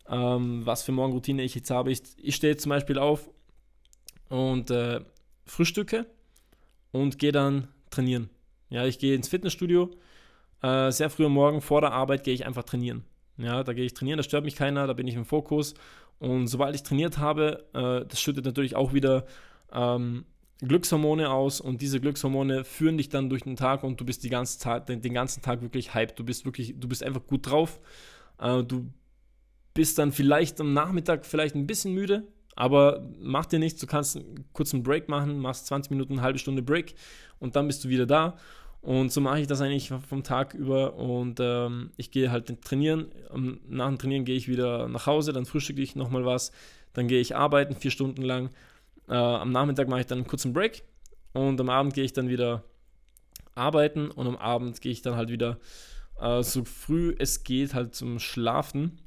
ähm, 0.07 0.61
was 0.65 0.83
für 0.83 0.91
Morgenroutine 0.91 1.41
ich 1.41 1.55
jetzt 1.55 1.71
habe. 1.71 1.91
Ich, 1.91 2.03
ich 2.17 2.35
stehe 2.35 2.57
zum 2.57 2.69
Beispiel 2.69 2.99
auf 2.99 3.27
und 4.29 4.69
äh, 4.69 5.01
frühstücke 5.45 6.05
und 6.91 7.17
gehe 7.17 7.31
dann 7.31 7.69
trainieren. 7.89 8.29
Ja, 8.69 8.85
ich 8.85 8.99
gehe 8.99 9.15
ins 9.15 9.29
Fitnessstudio. 9.29 9.89
Äh, 10.63 10.91
sehr 10.91 11.09
früh 11.09 11.25
am 11.25 11.33
Morgen 11.33 11.61
vor 11.61 11.81
der 11.81 11.91
Arbeit 11.91 12.23
gehe 12.23 12.33
ich 12.33 12.45
einfach 12.45 12.63
trainieren. 12.63 13.03
Ja, 13.37 13.63
da 13.63 13.73
gehe 13.73 13.85
ich 13.85 13.93
trainieren, 13.93 14.17
da 14.17 14.23
stört 14.23 14.45
mich 14.45 14.55
keiner, 14.55 14.87
da 14.87 14.93
bin 14.93 15.07
ich 15.07 15.15
im 15.15 15.25
Fokus. 15.25 15.73
Und 16.19 16.47
sobald 16.47 16.73
ich 16.73 16.83
trainiert 16.83 17.17
habe, 17.17 17.65
äh, 17.73 18.07
das 18.07 18.21
schüttet 18.21 18.45
natürlich 18.45 18.75
auch 18.75 18.93
wieder 18.93 19.25
ähm, 19.73 20.25
Glückshormone 20.59 21.29
aus 21.29 21.59
und 21.59 21.81
diese 21.81 21.99
Glückshormone 21.99 22.63
führen 22.63 22.97
dich 22.97 23.09
dann 23.09 23.29
durch 23.29 23.43
den 23.43 23.57
Tag 23.57 23.83
und 23.83 23.99
du 23.99 24.05
bist 24.05 24.23
die 24.23 24.29
ganze 24.29 24.59
Zeit, 24.59 24.87
den, 24.87 25.13
ganzen 25.13 25.41
Tag 25.41 25.61
wirklich 25.61 25.93
hyped. 25.93 26.17
Du 26.17 26.23
bist 26.23 26.45
wirklich, 26.45 26.75
du 26.79 26.87
bist 26.87 27.03
einfach 27.03 27.25
gut 27.27 27.49
drauf. 27.49 27.81
Äh, 28.39 28.63
du 28.63 28.87
bist 29.73 29.97
dann 29.97 30.11
vielleicht 30.13 30.61
am 30.61 30.73
Nachmittag 30.73 31.25
vielleicht 31.25 31.55
ein 31.55 31.67
bisschen 31.67 31.93
müde, 31.93 32.27
aber 32.55 33.09
mach 33.19 33.47
dir 33.47 33.59
nichts, 33.59 33.81
du 33.81 33.87
kannst 33.87 34.15
einen 34.15 34.45
kurzen 34.53 34.83
Break 34.83 35.09
machen, 35.09 35.39
machst 35.39 35.65
20 35.65 35.91
Minuten, 35.91 36.13
eine 36.13 36.21
halbe 36.21 36.39
Stunde 36.39 36.61
Break 36.61 36.93
und 37.39 37.55
dann 37.55 37.67
bist 37.67 37.83
du 37.83 37.89
wieder 37.89 38.05
da. 38.05 38.37
Und 38.83 39.13
so 39.13 39.21
mache 39.21 39.39
ich 39.39 39.47
das 39.47 39.61
eigentlich 39.61 39.93
vom 40.09 40.23
Tag 40.23 40.53
über 40.53 40.95
und 40.95 41.39
ähm, 41.39 41.91
ich 41.95 42.11
gehe 42.11 42.31
halt 42.31 42.61
trainieren. 42.61 43.07
Nach 43.69 43.87
dem 43.87 43.97
Trainieren 43.97 44.25
gehe 44.25 44.35
ich 44.35 44.49
wieder 44.49 44.89
nach 44.89 45.07
Hause, 45.07 45.31
dann 45.31 45.45
frühstücke 45.45 45.81
ich 45.81 45.95
nochmal 45.95 46.25
was, 46.25 46.51
dann 46.91 47.07
gehe 47.07 47.21
ich 47.21 47.33
arbeiten, 47.33 47.77
vier 47.77 47.91
Stunden 47.91 48.21
lang. 48.23 48.49
Äh, 49.07 49.13
am 49.13 49.53
Nachmittag 49.53 49.87
mache 49.87 50.01
ich 50.01 50.07
dann 50.07 50.17
einen 50.17 50.27
kurzen 50.27 50.51
Break 50.51 50.83
und 51.31 51.61
am 51.61 51.69
Abend 51.69 51.93
gehe 51.93 52.03
ich 52.03 52.11
dann 52.11 52.27
wieder 52.27 52.65
arbeiten 53.55 54.11
und 54.11 54.27
am 54.27 54.35
Abend 54.35 54.81
gehe 54.81 54.91
ich 54.91 55.01
dann 55.01 55.15
halt 55.15 55.29
wieder 55.29 55.59
äh, 56.19 56.43
so 56.43 56.65
früh 56.65 57.15
es 57.17 57.45
geht 57.45 57.73
halt 57.73 57.95
zum 57.95 58.19
Schlafen 58.19 58.99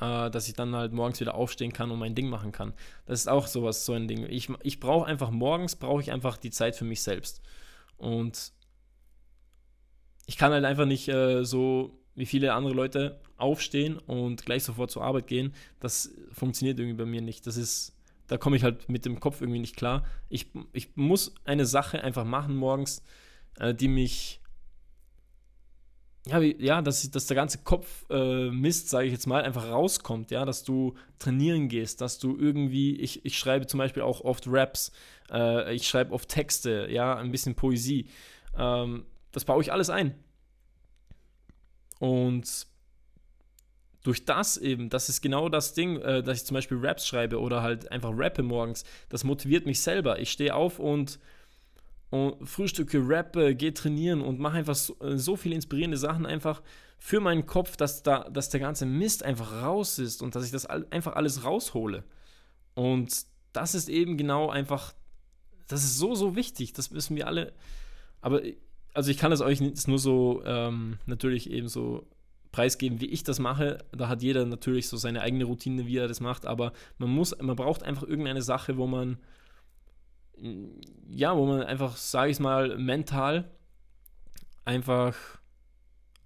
äh, 0.00 0.30
dass 0.30 0.48
ich 0.48 0.54
dann 0.54 0.74
halt 0.74 0.94
morgens 0.94 1.20
wieder 1.20 1.34
aufstehen 1.34 1.74
kann 1.74 1.90
und 1.90 1.98
mein 1.98 2.14
Ding 2.14 2.30
machen 2.30 2.52
kann. 2.52 2.72
Das 3.04 3.20
ist 3.20 3.28
auch 3.28 3.46
sowas, 3.46 3.84
so 3.84 3.92
ein 3.92 4.08
Ding. 4.08 4.26
Ich, 4.28 4.48
ich 4.62 4.80
brauche 4.80 5.06
einfach 5.06 5.30
morgens, 5.30 5.76
brauche 5.76 6.00
ich 6.00 6.10
einfach 6.10 6.38
die 6.38 6.50
Zeit 6.50 6.74
für 6.74 6.84
mich 6.84 7.02
selbst. 7.02 7.42
Und 7.98 8.52
ich 10.26 10.36
kann 10.36 10.52
halt 10.52 10.64
einfach 10.64 10.86
nicht 10.86 11.08
äh, 11.08 11.44
so 11.44 11.98
wie 12.14 12.26
viele 12.26 12.52
andere 12.52 12.74
Leute 12.74 13.20
aufstehen 13.36 13.98
und 13.98 14.44
gleich 14.44 14.64
sofort 14.64 14.90
zur 14.90 15.02
Arbeit 15.02 15.26
gehen. 15.26 15.54
Das 15.80 16.12
funktioniert 16.32 16.78
irgendwie 16.78 16.98
bei 16.98 17.06
mir 17.06 17.22
nicht. 17.22 17.46
Das 17.46 17.56
ist, 17.56 17.96
da 18.28 18.36
komme 18.36 18.56
ich 18.56 18.64
halt 18.64 18.88
mit 18.88 19.04
dem 19.04 19.18
Kopf 19.18 19.40
irgendwie 19.40 19.60
nicht 19.60 19.76
klar. 19.76 20.04
Ich, 20.28 20.48
ich 20.72 20.94
muss 20.94 21.34
eine 21.44 21.66
Sache 21.66 22.04
einfach 22.04 22.24
machen 22.24 22.56
morgens, 22.56 23.02
äh, 23.58 23.74
die 23.74 23.88
mich 23.88 24.42
ja, 26.26 26.40
wie, 26.40 26.56
ja 26.60 26.82
dass, 26.82 27.10
dass 27.10 27.26
der 27.26 27.34
ganze 27.34 27.58
Kopf 27.58 28.04
äh, 28.08 28.50
Mist, 28.50 28.88
sage 28.90 29.06
ich 29.06 29.12
jetzt 29.12 29.26
mal, 29.26 29.42
einfach 29.42 29.68
rauskommt, 29.68 30.30
ja, 30.30 30.44
dass 30.44 30.62
du 30.62 30.94
trainieren 31.18 31.68
gehst, 31.68 32.00
dass 32.00 32.18
du 32.18 32.36
irgendwie, 32.38 32.96
ich, 32.96 33.24
ich 33.24 33.38
schreibe 33.38 33.66
zum 33.66 33.78
Beispiel 33.78 34.02
auch 34.02 34.20
oft 34.20 34.44
Raps, 34.46 34.92
äh, 35.32 35.74
ich 35.74 35.88
schreibe 35.88 36.12
oft 36.12 36.28
Texte, 36.28 36.86
ja, 36.90 37.16
ein 37.16 37.32
bisschen 37.32 37.56
Poesie. 37.56 38.06
Ähm, 38.56 39.04
das 39.32 39.44
baue 39.44 39.62
ich 39.62 39.72
alles 39.72 39.90
ein. 39.90 40.14
Und 41.98 42.66
durch 44.02 44.24
das 44.24 44.56
eben, 44.56 44.90
das 44.90 45.08
ist 45.08 45.20
genau 45.20 45.48
das 45.48 45.74
Ding, 45.74 46.00
äh, 46.00 46.22
dass 46.22 46.38
ich 46.38 46.44
zum 46.44 46.54
Beispiel 46.54 46.78
Raps 46.80 47.06
schreibe 47.06 47.40
oder 47.40 47.62
halt 47.62 47.90
einfach 47.92 48.10
rappe 48.12 48.42
morgens, 48.42 48.84
das 49.08 49.24
motiviert 49.24 49.66
mich 49.66 49.80
selber. 49.80 50.18
Ich 50.18 50.30
stehe 50.30 50.54
auf 50.54 50.78
und 50.78 51.18
und 52.12 52.46
frühstücke, 52.46 53.00
rappe, 53.02 53.54
gehe 53.54 53.72
trainieren 53.72 54.20
und 54.20 54.38
mache 54.38 54.58
einfach 54.58 54.74
so, 54.74 54.94
äh, 55.00 55.16
so, 55.16 55.34
viele 55.34 55.54
inspirierende 55.54 55.96
Sachen 55.96 56.26
einfach 56.26 56.60
für 56.98 57.20
meinen 57.20 57.46
Kopf, 57.46 57.78
dass, 57.78 58.02
da, 58.02 58.28
dass 58.28 58.50
der 58.50 58.60
ganze 58.60 58.84
Mist 58.84 59.22
einfach 59.22 59.62
raus 59.62 59.98
ist 59.98 60.20
und 60.20 60.34
dass 60.34 60.44
ich 60.44 60.50
das 60.50 60.66
all, 60.66 60.86
einfach 60.90 61.16
alles 61.16 61.42
raushole. 61.42 62.04
Und 62.74 63.24
das 63.54 63.74
ist 63.74 63.88
eben 63.88 64.18
genau 64.18 64.50
einfach, 64.50 64.92
das 65.68 65.84
ist 65.84 65.96
so, 65.96 66.14
so 66.14 66.36
wichtig, 66.36 66.74
das 66.74 66.92
wissen 66.92 67.16
wir 67.16 67.26
alle. 67.26 67.54
Aber, 68.20 68.42
also 68.94 69.10
ich 69.10 69.18
kann 69.18 69.32
es 69.32 69.40
euch 69.40 69.60
jetzt 69.60 69.88
nur 69.88 69.98
so 69.98 70.42
ähm, 70.44 70.98
natürlich 71.06 71.50
eben 71.50 71.68
so 71.68 72.06
preisgeben, 72.50 73.00
wie 73.00 73.06
ich 73.06 73.24
das 73.24 73.38
mache. 73.38 73.78
Da 73.92 74.08
hat 74.08 74.22
jeder 74.22 74.44
natürlich 74.44 74.88
so 74.88 74.96
seine 74.96 75.22
eigene 75.22 75.44
Routine, 75.44 75.86
wie 75.86 75.96
er 75.96 76.08
das 76.08 76.20
macht, 76.20 76.46
aber 76.46 76.72
man 76.98 77.10
muss, 77.10 77.34
man 77.40 77.56
braucht 77.56 77.82
einfach 77.82 78.02
irgendeine 78.02 78.42
Sache, 78.42 78.76
wo 78.76 78.86
man 78.86 79.18
ja, 81.08 81.36
wo 81.36 81.46
man 81.46 81.62
einfach, 81.62 81.96
sage 81.96 82.30
ich 82.30 82.40
mal, 82.40 82.76
mental 82.78 83.50
einfach 84.64 85.16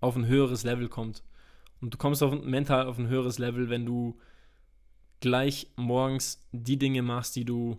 auf 0.01 0.17
ein 0.17 0.27
höheres 0.27 0.65
Level 0.65 0.89
kommt. 0.89 1.23
Und 1.81 1.95
du 1.95 1.99
kommst 1.99 2.23
auf, 2.23 2.43
mental 2.43 2.87
auf 2.87 2.99
ein 2.99 3.09
höheres 3.09 3.39
Level, 3.39 3.69
wenn 3.69 3.85
du 3.85 4.19
gleich 5.21 5.69
morgens 5.77 6.47
die 6.53 6.79
Dinge 6.79 7.03
machst, 7.03 7.37
die 7.37 7.45
du 7.45 7.79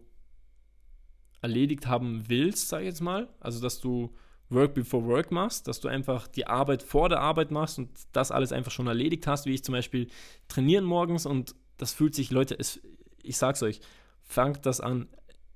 erledigt 1.41 1.87
haben 1.87 2.27
willst, 2.27 2.69
sage 2.69 2.83
ich 2.83 2.89
jetzt 2.89 3.01
mal. 3.01 3.29
Also, 3.39 3.61
dass 3.61 3.79
du 3.79 4.13
Work 4.49 4.73
before 4.73 5.05
Work 5.05 5.31
machst, 5.31 5.67
dass 5.67 5.79
du 5.79 5.87
einfach 5.87 6.27
die 6.27 6.47
Arbeit 6.47 6.83
vor 6.83 7.09
der 7.09 7.19
Arbeit 7.19 7.51
machst 7.51 7.79
und 7.79 7.89
das 8.13 8.31
alles 8.31 8.51
einfach 8.51 8.71
schon 8.71 8.87
erledigt 8.87 9.27
hast, 9.27 9.45
wie 9.45 9.53
ich 9.53 9.63
zum 9.63 9.73
Beispiel 9.73 10.07
trainieren 10.47 10.85
morgens 10.85 11.25
und 11.25 11.55
das 11.77 11.93
fühlt 11.93 12.15
sich, 12.15 12.31
Leute, 12.31 12.57
es, 12.57 12.79
ich 13.21 13.37
sag's 13.37 13.61
euch, 13.61 13.81
fangt 14.23 14.65
das 14.65 14.81
an 14.81 15.07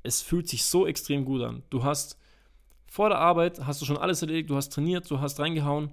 es 0.04 0.21
fühlt 0.21 0.47
sich 0.47 0.65
so 0.65 0.88
extrem 0.88 1.25
gut 1.25 1.41
an. 1.41 1.63
Du 1.69 1.84
hast 1.84 2.17
vor 2.88 3.10
der 3.10 3.19
Arbeit, 3.19 3.65
hast 3.65 3.82
du 3.82 3.86
schon 3.86 3.97
alles 3.97 4.21
erledigt, 4.21 4.49
du 4.49 4.56
hast 4.56 4.69
trainiert, 4.69 5.10
du 5.10 5.19
hast 5.19 5.39
reingehauen 5.39 5.91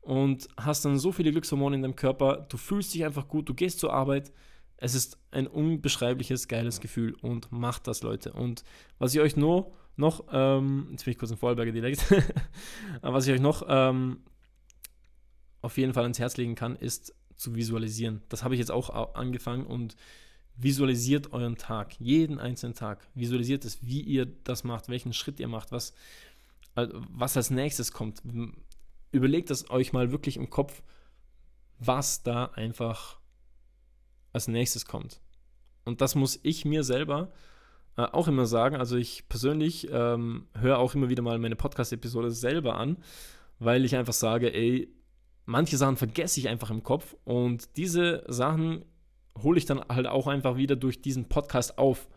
und 0.00 0.48
hast 0.56 0.84
dann 0.84 0.98
so 0.98 1.12
viele 1.12 1.30
Glückshormone 1.30 1.76
in 1.76 1.82
deinem 1.82 1.96
Körper, 1.96 2.46
du 2.48 2.56
fühlst 2.56 2.94
dich 2.94 3.04
einfach 3.04 3.28
gut, 3.28 3.48
du 3.48 3.54
gehst 3.54 3.80
zur 3.80 3.92
Arbeit. 3.92 4.32
Es 4.76 4.94
ist 4.94 5.18
ein 5.30 5.46
unbeschreibliches, 5.46 6.48
geiles 6.48 6.80
Gefühl 6.80 7.14
und 7.20 7.52
macht 7.52 7.86
das, 7.86 8.02
Leute. 8.02 8.32
Und 8.32 8.64
was 8.98 9.14
ich 9.14 9.20
euch 9.20 9.36
nur 9.36 9.72
noch, 9.96 10.24
ähm, 10.32 10.88
jetzt 10.90 11.04
bin 11.04 11.12
ich 11.12 11.18
kurz 11.18 11.30
in 11.30 11.36
Vorarlberger 11.36 11.72
Dialekt, 11.72 12.04
was 13.02 13.26
ich 13.26 13.34
euch 13.34 13.40
noch 13.40 13.64
ähm, 13.68 14.20
auf 15.62 15.76
jeden 15.76 15.92
Fall 15.92 16.04
ans 16.04 16.18
Herz 16.18 16.36
legen 16.36 16.54
kann, 16.54 16.76
ist 16.76 17.14
zu 17.36 17.54
visualisieren. 17.54 18.22
Das 18.28 18.44
habe 18.44 18.54
ich 18.54 18.58
jetzt 18.58 18.70
auch 18.70 19.14
angefangen 19.14 19.66
und 19.66 19.96
Visualisiert 20.62 21.32
euren 21.32 21.56
Tag, 21.56 21.98
jeden 22.00 22.38
einzelnen 22.38 22.74
Tag. 22.74 23.08
Visualisiert 23.14 23.64
es, 23.64 23.82
wie 23.82 24.02
ihr 24.02 24.26
das 24.26 24.62
macht, 24.62 24.90
welchen 24.90 25.14
Schritt 25.14 25.40
ihr 25.40 25.48
macht, 25.48 25.72
was, 25.72 25.94
was 26.74 27.36
als 27.36 27.48
nächstes 27.48 27.92
kommt. 27.92 28.22
Überlegt 29.10 29.50
es 29.50 29.70
euch 29.70 29.94
mal 29.94 30.12
wirklich 30.12 30.36
im 30.36 30.50
Kopf, 30.50 30.82
was 31.78 32.22
da 32.22 32.44
einfach 32.44 33.18
als 34.34 34.48
nächstes 34.48 34.84
kommt. 34.84 35.22
Und 35.84 36.02
das 36.02 36.14
muss 36.14 36.38
ich 36.42 36.66
mir 36.66 36.84
selber 36.84 37.32
äh, 37.96 38.02
auch 38.02 38.28
immer 38.28 38.46
sagen. 38.46 38.76
Also 38.76 38.96
ich 38.96 39.28
persönlich 39.28 39.88
ähm, 39.90 40.46
höre 40.58 40.78
auch 40.78 40.94
immer 40.94 41.08
wieder 41.08 41.22
mal 41.22 41.38
meine 41.38 41.56
Podcast-Episode 41.56 42.30
selber 42.30 42.76
an, 42.76 42.98
weil 43.58 43.84
ich 43.84 43.96
einfach 43.96 44.12
sage, 44.12 44.52
ey, 44.54 44.88
manche 45.46 45.76
Sachen 45.76 45.96
vergesse 45.96 46.40
ich 46.40 46.48
einfach 46.48 46.70
im 46.70 46.82
Kopf 46.82 47.16
und 47.24 47.76
diese 47.76 48.24
Sachen 48.28 48.84
hole 49.42 49.58
ich 49.58 49.66
dann 49.66 49.80
halt 49.88 50.06
auch 50.06 50.26
einfach 50.26 50.56
wieder 50.56 50.76
durch 50.76 51.02
diesen 51.02 51.28
Podcast 51.28 51.78
auf. 51.78 52.08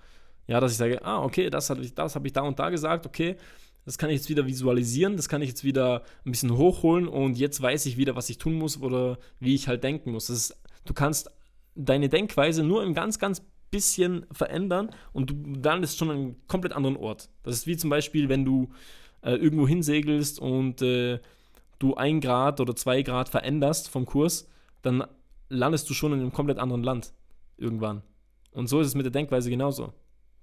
Ja, 0.47 0.59
dass 0.59 0.73
ich 0.73 0.77
sage, 0.77 1.03
ah, 1.05 1.23
okay, 1.23 1.49
das 1.49 1.69
habe 1.69 1.81
ich, 1.81 1.93
hab 1.97 2.25
ich 2.25 2.33
da 2.33 2.41
und 2.41 2.59
da 2.59 2.69
gesagt, 2.69 3.05
okay, 3.05 3.37
das 3.85 3.97
kann 3.97 4.09
ich 4.09 4.17
jetzt 4.17 4.29
wieder 4.29 4.45
visualisieren, 4.45 5.17
das 5.17 5.29
kann 5.29 5.41
ich 5.41 5.49
jetzt 5.49 5.63
wieder 5.63 6.03
ein 6.25 6.31
bisschen 6.31 6.55
hochholen 6.57 7.07
und 7.07 7.37
jetzt 7.37 7.61
weiß 7.61 7.85
ich 7.85 7.97
wieder, 7.97 8.15
was 8.15 8.29
ich 8.29 8.37
tun 8.37 8.53
muss 8.53 8.81
oder 8.81 9.17
wie 9.39 9.55
ich 9.55 9.67
halt 9.67 9.83
denken 9.83 10.11
muss. 10.11 10.29
Ist, 10.29 10.55
du 10.85 10.93
kannst 10.93 11.29
deine 11.75 12.09
Denkweise 12.09 12.63
nur 12.63 12.83
im 12.83 12.93
ganz, 12.93 13.19
ganz 13.19 13.41
bisschen 13.73 14.25
verändern 14.31 14.91
und 15.11 15.29
du 15.29 15.59
landest 15.61 15.97
schon 15.97 16.09
an 16.09 16.15
einem 16.15 16.47
komplett 16.47 16.73
anderen 16.73 16.95
Ort. 16.95 17.29
Das 17.43 17.55
ist 17.55 17.67
wie 17.67 17.75
zum 17.75 17.89
Beispiel, 17.89 18.29
wenn 18.29 18.45
du 18.45 18.69
äh, 19.21 19.31
irgendwo 19.31 19.67
hinsegelst 19.67 20.39
und 20.39 20.81
äh, 20.81 21.19
du 21.79 21.95
ein 21.95 22.21
Grad 22.21 22.61
oder 22.61 22.75
zwei 22.75 23.01
Grad 23.01 23.29
veränderst 23.29 23.89
vom 23.89 24.05
Kurs, 24.05 24.47
dann 24.83 25.03
landest 25.49 25.89
du 25.89 25.93
schon 25.93 26.13
in 26.13 26.19
einem 26.19 26.31
komplett 26.31 26.59
anderen 26.59 26.83
Land. 26.83 27.13
irgendwann. 27.57 28.01
Und 28.51 28.67
so 28.67 28.79
ist 28.79 28.87
es 28.87 28.95
mit 28.95 29.05
der 29.05 29.11
Denkweise 29.11 29.49
genauso. 29.49 29.93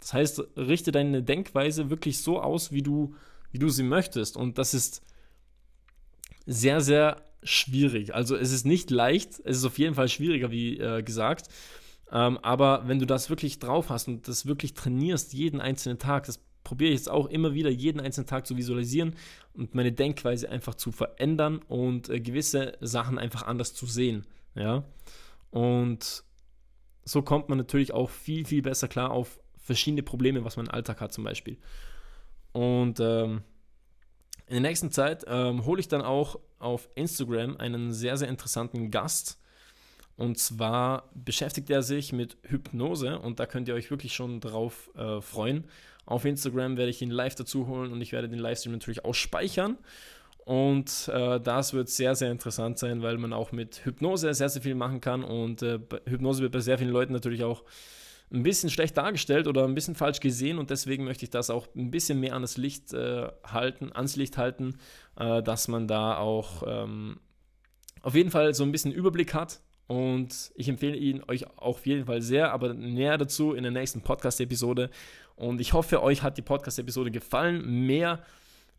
Das 0.00 0.12
heißt, 0.12 0.42
richte 0.56 0.92
deine 0.92 1.22
Denkweise 1.22 1.90
wirklich 1.90 2.20
so 2.20 2.40
aus, 2.40 2.72
wie 2.72 2.82
du, 2.82 3.14
wie 3.52 3.58
du 3.58 3.68
sie 3.68 3.82
möchtest. 3.82 4.36
Und 4.36 4.58
das 4.58 4.74
ist 4.74 5.02
sehr, 6.46 6.80
sehr 6.80 7.22
schwierig. 7.42 8.14
Also 8.14 8.36
es 8.36 8.52
ist 8.52 8.66
nicht 8.66 8.90
leicht, 8.90 9.40
es 9.44 9.58
ist 9.58 9.64
auf 9.64 9.78
jeden 9.78 9.94
Fall 9.94 10.08
schwieriger, 10.08 10.50
wie 10.50 10.78
äh, 10.78 11.02
gesagt. 11.02 11.48
Ähm, 12.12 12.38
aber 12.38 12.88
wenn 12.88 12.98
du 12.98 13.06
das 13.06 13.30
wirklich 13.30 13.58
drauf 13.58 13.88
hast 13.88 14.08
und 14.08 14.26
das 14.26 14.46
wirklich 14.46 14.74
trainierst, 14.74 15.32
jeden 15.32 15.60
einzelnen 15.60 15.98
Tag, 15.98 16.24
das 16.26 16.40
probiere 16.64 16.90
ich 16.90 16.98
jetzt 16.98 17.10
auch 17.10 17.26
immer 17.26 17.54
wieder, 17.54 17.70
jeden 17.70 18.00
einzelnen 18.00 18.26
Tag 18.26 18.46
zu 18.46 18.56
visualisieren 18.56 19.14
und 19.54 19.74
meine 19.74 19.92
Denkweise 19.92 20.50
einfach 20.50 20.74
zu 20.74 20.92
verändern 20.92 21.60
und 21.68 22.08
äh, 22.08 22.20
gewisse 22.20 22.76
Sachen 22.80 23.18
einfach 23.18 23.42
anders 23.42 23.74
zu 23.74 23.86
sehen. 23.86 24.26
Ja. 24.54 24.84
Und 25.50 26.24
so 27.04 27.22
kommt 27.22 27.48
man 27.48 27.58
natürlich 27.58 27.92
auch 27.92 28.10
viel, 28.10 28.44
viel 28.44 28.62
besser 28.62 28.88
klar 28.88 29.10
auf 29.10 29.40
verschiedene 29.56 30.02
Probleme, 30.02 30.44
was 30.44 30.56
man 30.56 30.66
im 30.66 30.72
Alltag 30.72 31.00
hat, 31.00 31.12
zum 31.12 31.24
Beispiel. 31.24 31.58
Und 32.52 33.00
ähm, 33.00 33.42
in 34.46 34.54
der 34.54 34.62
nächsten 34.62 34.90
Zeit 34.90 35.24
ähm, 35.28 35.64
hole 35.64 35.80
ich 35.80 35.88
dann 35.88 36.02
auch 36.02 36.38
auf 36.58 36.88
Instagram 36.94 37.56
einen 37.56 37.92
sehr, 37.92 38.16
sehr 38.16 38.28
interessanten 38.28 38.90
Gast. 38.90 39.39
Und 40.20 40.36
zwar 40.36 41.08
beschäftigt 41.14 41.70
er 41.70 41.82
sich 41.82 42.12
mit 42.12 42.36
Hypnose 42.42 43.18
und 43.18 43.40
da 43.40 43.46
könnt 43.46 43.68
ihr 43.68 43.74
euch 43.74 43.90
wirklich 43.90 44.12
schon 44.12 44.38
drauf 44.38 44.90
äh, 44.94 45.22
freuen. 45.22 45.64
Auf 46.04 46.26
Instagram 46.26 46.76
werde 46.76 46.90
ich 46.90 47.00
ihn 47.00 47.10
live 47.10 47.36
dazu 47.36 47.66
holen 47.66 47.90
und 47.90 48.02
ich 48.02 48.12
werde 48.12 48.28
den 48.28 48.38
Livestream 48.38 48.72
natürlich 48.72 49.02
auch 49.06 49.14
speichern. 49.14 49.78
Und 50.44 51.08
äh, 51.10 51.40
das 51.40 51.72
wird 51.72 51.88
sehr, 51.88 52.14
sehr 52.16 52.30
interessant 52.30 52.78
sein, 52.78 53.00
weil 53.00 53.16
man 53.16 53.32
auch 53.32 53.50
mit 53.50 53.86
Hypnose 53.86 54.34
sehr, 54.34 54.50
sehr 54.50 54.60
viel 54.60 54.74
machen 54.74 55.00
kann. 55.00 55.24
Und 55.24 55.62
äh, 55.62 55.78
Hypnose 56.06 56.42
wird 56.42 56.52
bei 56.52 56.60
sehr 56.60 56.76
vielen 56.76 56.90
Leuten 56.90 57.14
natürlich 57.14 57.42
auch 57.42 57.64
ein 58.30 58.42
bisschen 58.42 58.68
schlecht 58.68 58.98
dargestellt 58.98 59.46
oder 59.46 59.64
ein 59.64 59.74
bisschen 59.74 59.94
falsch 59.94 60.20
gesehen. 60.20 60.58
Und 60.58 60.68
deswegen 60.68 61.04
möchte 61.04 61.24
ich 61.24 61.30
das 61.30 61.48
auch 61.48 61.66
ein 61.74 61.90
bisschen 61.90 62.20
mehr 62.20 62.34
an 62.34 62.46
Licht 62.56 62.92
äh, 62.92 63.28
halten, 63.42 63.90
ans 63.94 64.16
Licht 64.16 64.36
halten, 64.36 64.76
äh, 65.16 65.42
dass 65.42 65.66
man 65.66 65.88
da 65.88 66.18
auch 66.18 66.62
ähm, 66.66 67.20
auf 68.02 68.14
jeden 68.14 68.30
Fall 68.30 68.52
so 68.52 68.64
ein 68.64 68.72
bisschen 68.72 68.92
Überblick 68.92 69.32
hat. 69.32 69.62
Und 69.90 70.52
ich 70.54 70.68
empfehle 70.68 70.96
ihn 70.96 71.20
euch 71.26 71.48
auch 71.58 71.74
auf 71.78 71.84
jeden 71.84 72.06
Fall 72.06 72.22
sehr, 72.22 72.52
aber 72.52 72.74
näher 72.74 73.18
dazu 73.18 73.54
in 73.54 73.64
der 73.64 73.72
nächsten 73.72 74.02
Podcast-Episode. 74.02 74.88
Und 75.34 75.60
ich 75.60 75.72
hoffe, 75.72 76.00
euch 76.00 76.22
hat 76.22 76.38
die 76.38 76.42
Podcast-Episode 76.42 77.10
gefallen. 77.10 77.86
Mehr 77.86 78.22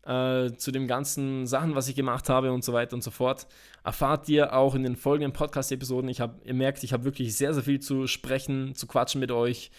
äh, 0.06 0.52
zu 0.56 0.70
den 0.72 0.88
ganzen 0.88 1.46
Sachen, 1.46 1.74
was 1.74 1.86
ich 1.88 1.96
gemacht 1.96 2.30
habe 2.30 2.50
und 2.50 2.64
so 2.64 2.72
weiter 2.72 2.94
und 2.94 3.04
so 3.04 3.10
fort, 3.10 3.46
erfahrt 3.84 4.26
ihr 4.30 4.56
auch 4.56 4.74
in 4.74 4.84
den 4.84 4.96
folgenden 4.96 5.34
Podcast-Episoden. 5.34 6.08
Ich 6.08 6.22
habe, 6.22 6.36
ihr 6.46 6.54
merkt, 6.54 6.82
ich 6.82 6.94
habe 6.94 7.04
wirklich 7.04 7.36
sehr, 7.36 7.52
sehr 7.52 7.62
viel 7.62 7.80
zu 7.80 8.06
sprechen, 8.06 8.74
zu 8.74 8.86
quatschen 8.86 9.20
mit 9.20 9.32
euch. 9.32 9.70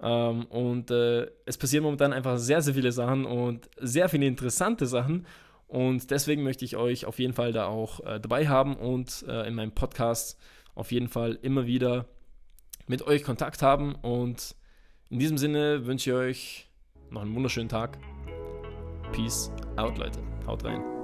Ähm, 0.00 0.46
und 0.46 0.90
äh, 0.90 1.26
es 1.44 1.58
passieren 1.58 1.84
momentan 1.84 2.14
einfach 2.14 2.38
sehr, 2.38 2.62
sehr 2.62 2.72
viele 2.72 2.92
Sachen 2.92 3.26
und 3.26 3.68
sehr 3.78 4.08
viele 4.08 4.24
interessante 4.24 4.86
Sachen. 4.86 5.26
Und 5.66 6.10
deswegen 6.10 6.44
möchte 6.44 6.64
ich 6.64 6.76
euch 6.78 7.04
auf 7.04 7.18
jeden 7.18 7.34
Fall 7.34 7.52
da 7.52 7.66
auch 7.66 8.00
äh, 8.06 8.18
dabei 8.18 8.48
haben 8.48 8.74
und 8.74 9.26
äh, 9.28 9.46
in 9.46 9.54
meinem 9.54 9.72
Podcast 9.72 10.38
auf 10.78 10.92
jeden 10.92 11.08
Fall 11.08 11.38
immer 11.42 11.66
wieder 11.66 12.06
mit 12.86 13.02
euch 13.02 13.24
Kontakt 13.24 13.62
haben. 13.62 13.94
Und 13.96 14.54
in 15.10 15.18
diesem 15.18 15.38
Sinne 15.38 15.86
wünsche 15.86 16.10
ich 16.10 16.16
euch 16.16 16.68
noch 17.10 17.22
einen 17.22 17.34
wunderschönen 17.34 17.68
Tag. 17.68 17.98
Peace 19.12 19.50
out, 19.76 19.98
Leute. 19.98 20.20
Haut 20.46 20.64
rein. 20.64 20.97